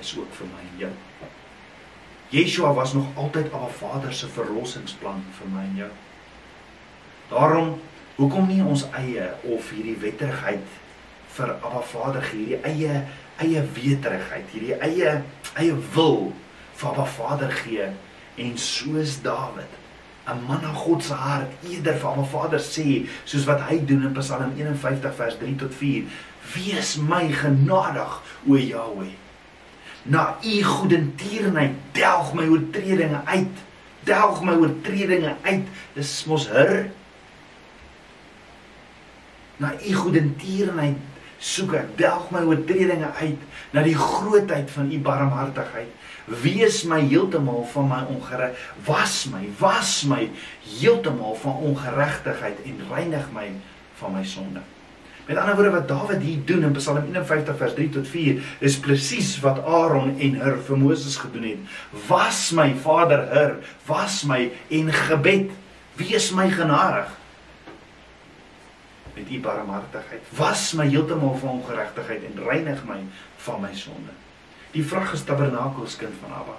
[0.00, 0.92] is ook vir my en jou.
[2.30, 5.90] Yeshua was nog altyd Abba Vader se verlossingsplan vir my en jou.
[7.30, 7.74] Daarom
[8.16, 10.79] hoekom nie ons eie of hierdie wetterigheid
[11.40, 13.02] vir Abba Vader hierdie eie
[13.40, 15.14] eie weterigheid, hierdie eie
[15.56, 16.30] eie wil
[16.76, 17.88] vir Abba Vader gee
[18.40, 19.78] en soos Dawid
[20.28, 24.04] 'n man na God se hart eerder vir Abba Vader sê soos wat hy doen
[24.10, 26.04] in Psalm 51 vers 3 tot 4
[26.54, 29.16] Wees my genadig o Jahweh
[30.02, 33.66] na u goedertierenheid delg my oortredinge uit
[34.04, 35.66] delg my oortredinge uit.
[35.94, 36.90] Dis mos her.
[39.60, 40.96] Na u goedertierenheid
[41.40, 45.92] soek ek, delg my oortredinge uit na die grootheid van u barmhartigheid.
[46.44, 50.26] Wees my heeltemal van my ongereg, was my, was my
[50.68, 53.48] heeltemal van ongeregtigheid en reinig my
[53.98, 54.62] van my sonde.
[55.26, 58.78] Met ander woorde wat Dawid hier doen in Psalm 51 vers 3 tot 4 is
[58.82, 61.78] presies wat Aaron en Hur vir Moses gedoen het.
[62.08, 65.54] Was my Vader Hur, was my en gebed,
[66.00, 67.14] wees my genadig
[69.20, 70.22] met u barmhartigheid.
[70.36, 73.02] Was my heeltemal van ongeregtigheid en reinig my
[73.36, 74.14] van my sonde.
[74.70, 76.56] Die vraag is tabernakels kind van Abba.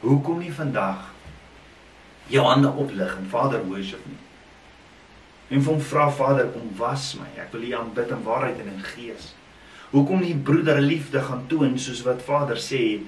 [0.00, 1.10] Hoekom nie vandag
[2.26, 4.20] jou hande oplig en Vader worship nie?
[5.48, 7.28] En van vra Vader kom was my.
[7.40, 9.32] Ek wil U aanbid in waarheid en in gees.
[9.90, 13.00] Hoekom nie broederliefde gaan toon soos wat Vader sê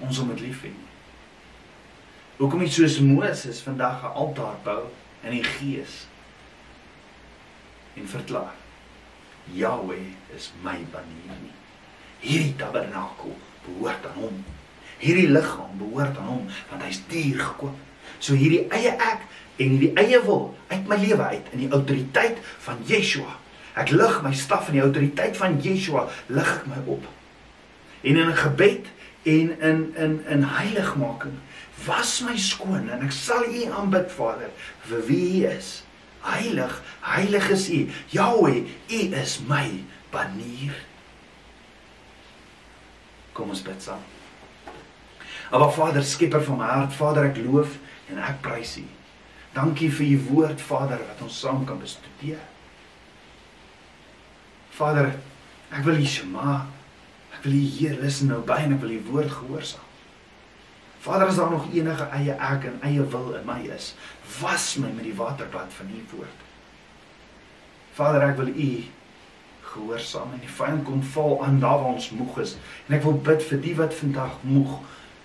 [0.00, 0.70] ons om dit lief hê.
[2.38, 4.86] Hoekom nie soos Moses vandag 'n altaar bou
[5.26, 6.06] in die gees
[7.96, 8.56] en verklaar
[9.54, 11.54] Yahweh is my banier nie.
[12.20, 13.34] Hierdie tabernakel
[13.64, 14.40] behoort aan hom.
[15.00, 17.76] Hierdie liggaam behoort aan hom want hy's duur gekoop.
[18.20, 19.26] So hierdie eie ek
[19.60, 23.36] en hierdie eie wil uit my lewe uit in die autoriteit van Yeshua.
[23.80, 27.06] Ek lig my staf in die autoriteit van Yeshua lig ek my op.
[28.02, 28.86] En in 'n gebed
[29.22, 31.38] en in in in heiligmaking
[31.86, 34.50] was my skoon en ek sal U aanbid Vader
[34.88, 35.82] vir wie U is.
[36.20, 37.80] Heilig, heilig is U.
[38.12, 39.66] Yahweh, U is my
[40.12, 40.76] banier.
[43.32, 44.02] Kom ons bid saam.
[45.50, 47.78] Aba Vader, skepper van my hart, Vader, ek loof
[48.10, 48.86] en ek prys U.
[49.54, 52.38] Dankie vir u woord Vader wat ons saam kan bestudeer.
[54.78, 55.10] Vader,
[55.74, 56.60] ek wil u Shema,
[57.34, 59.89] ek wil u Heer luister nou by en ek wil u woord gehoorsaam.
[61.00, 63.94] Vader, as daar nog enige eie ek en eie wil in my is,
[64.40, 66.42] was my met die waterbad van u woord.
[67.96, 68.70] Vader, ek wil u
[69.70, 72.56] gehoorsaam en die vyand kom val aan daar waar ons moeg is.
[72.88, 74.76] En ek wil bid vir die wat vandag moeg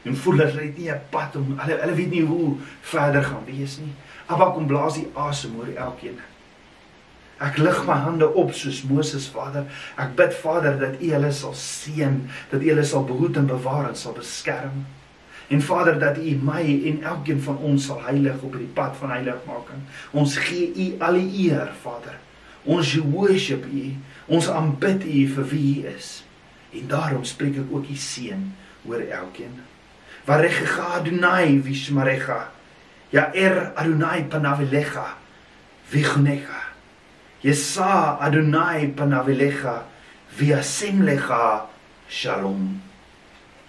[0.05, 3.77] en voel hulle nie 'n pad om hulle hulle weet nie hoe verder gaan wees
[3.81, 3.93] nie.
[4.27, 6.19] Abba kom blaas die asem oor elkeen.
[7.39, 9.65] Ek lig my hande op soos Moses Vader.
[9.97, 13.89] Ek bid Vader dat U hulle sal seën, dat U hulle sal behoed en bewaar
[13.89, 14.85] en sal beskerm.
[15.47, 19.11] En Vader dat U my en elkeen van ons sal heilig op die pad van
[19.13, 19.83] heiligmaking.
[20.11, 22.17] Ons gee U al die eer, Vader.
[22.63, 23.93] Ons worship U.
[24.25, 26.23] Ons aanbid U vir wie U is.
[26.73, 28.41] En daarom spreek ek ook U seën
[28.89, 29.61] oor elkeen.
[30.25, 32.47] Varecha Adonai vishmarecha.
[33.13, 35.05] Ja er Adonai panavilecha
[35.91, 36.63] vichnecha.
[37.43, 39.83] Yesa Adonai panavilecha
[40.39, 41.69] viasimlecha
[42.09, 42.84] shalom.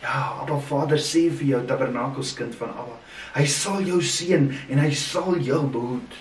[0.03, 2.99] Ja, Abba Vader sê vir jou tabernakelskind van Abba,
[3.37, 6.19] hy sal jou seën en hy sal jou behoed.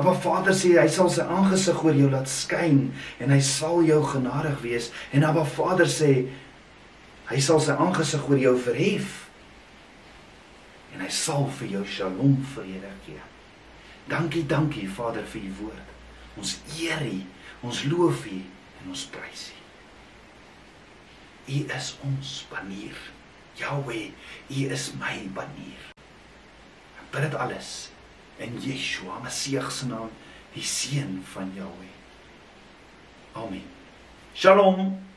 [0.00, 2.86] Abba Vader sê hy sal sy aangesig oor jou laat skyn
[3.20, 6.12] en hy sal jou genadig wees en Abba Vader sê
[7.30, 9.18] hy sal sy aangesig oor jou verhef
[10.94, 13.20] en hy sal vir jou shalom vrede gee.
[14.10, 15.94] Dankie, dankie Vader vir u woord.
[16.40, 17.16] Ons eer u,
[17.66, 19.59] ons loof u en ons prys u.
[21.50, 22.96] U is ons banier.
[23.58, 24.10] Yahweh,
[24.50, 25.90] u is my banier.
[27.00, 27.90] Ek bid dit alles
[28.38, 30.12] in Yeshua Messie se naam,
[30.54, 31.94] die seun van Yahweh.
[33.34, 33.66] Amen.
[34.34, 35.09] Shalom.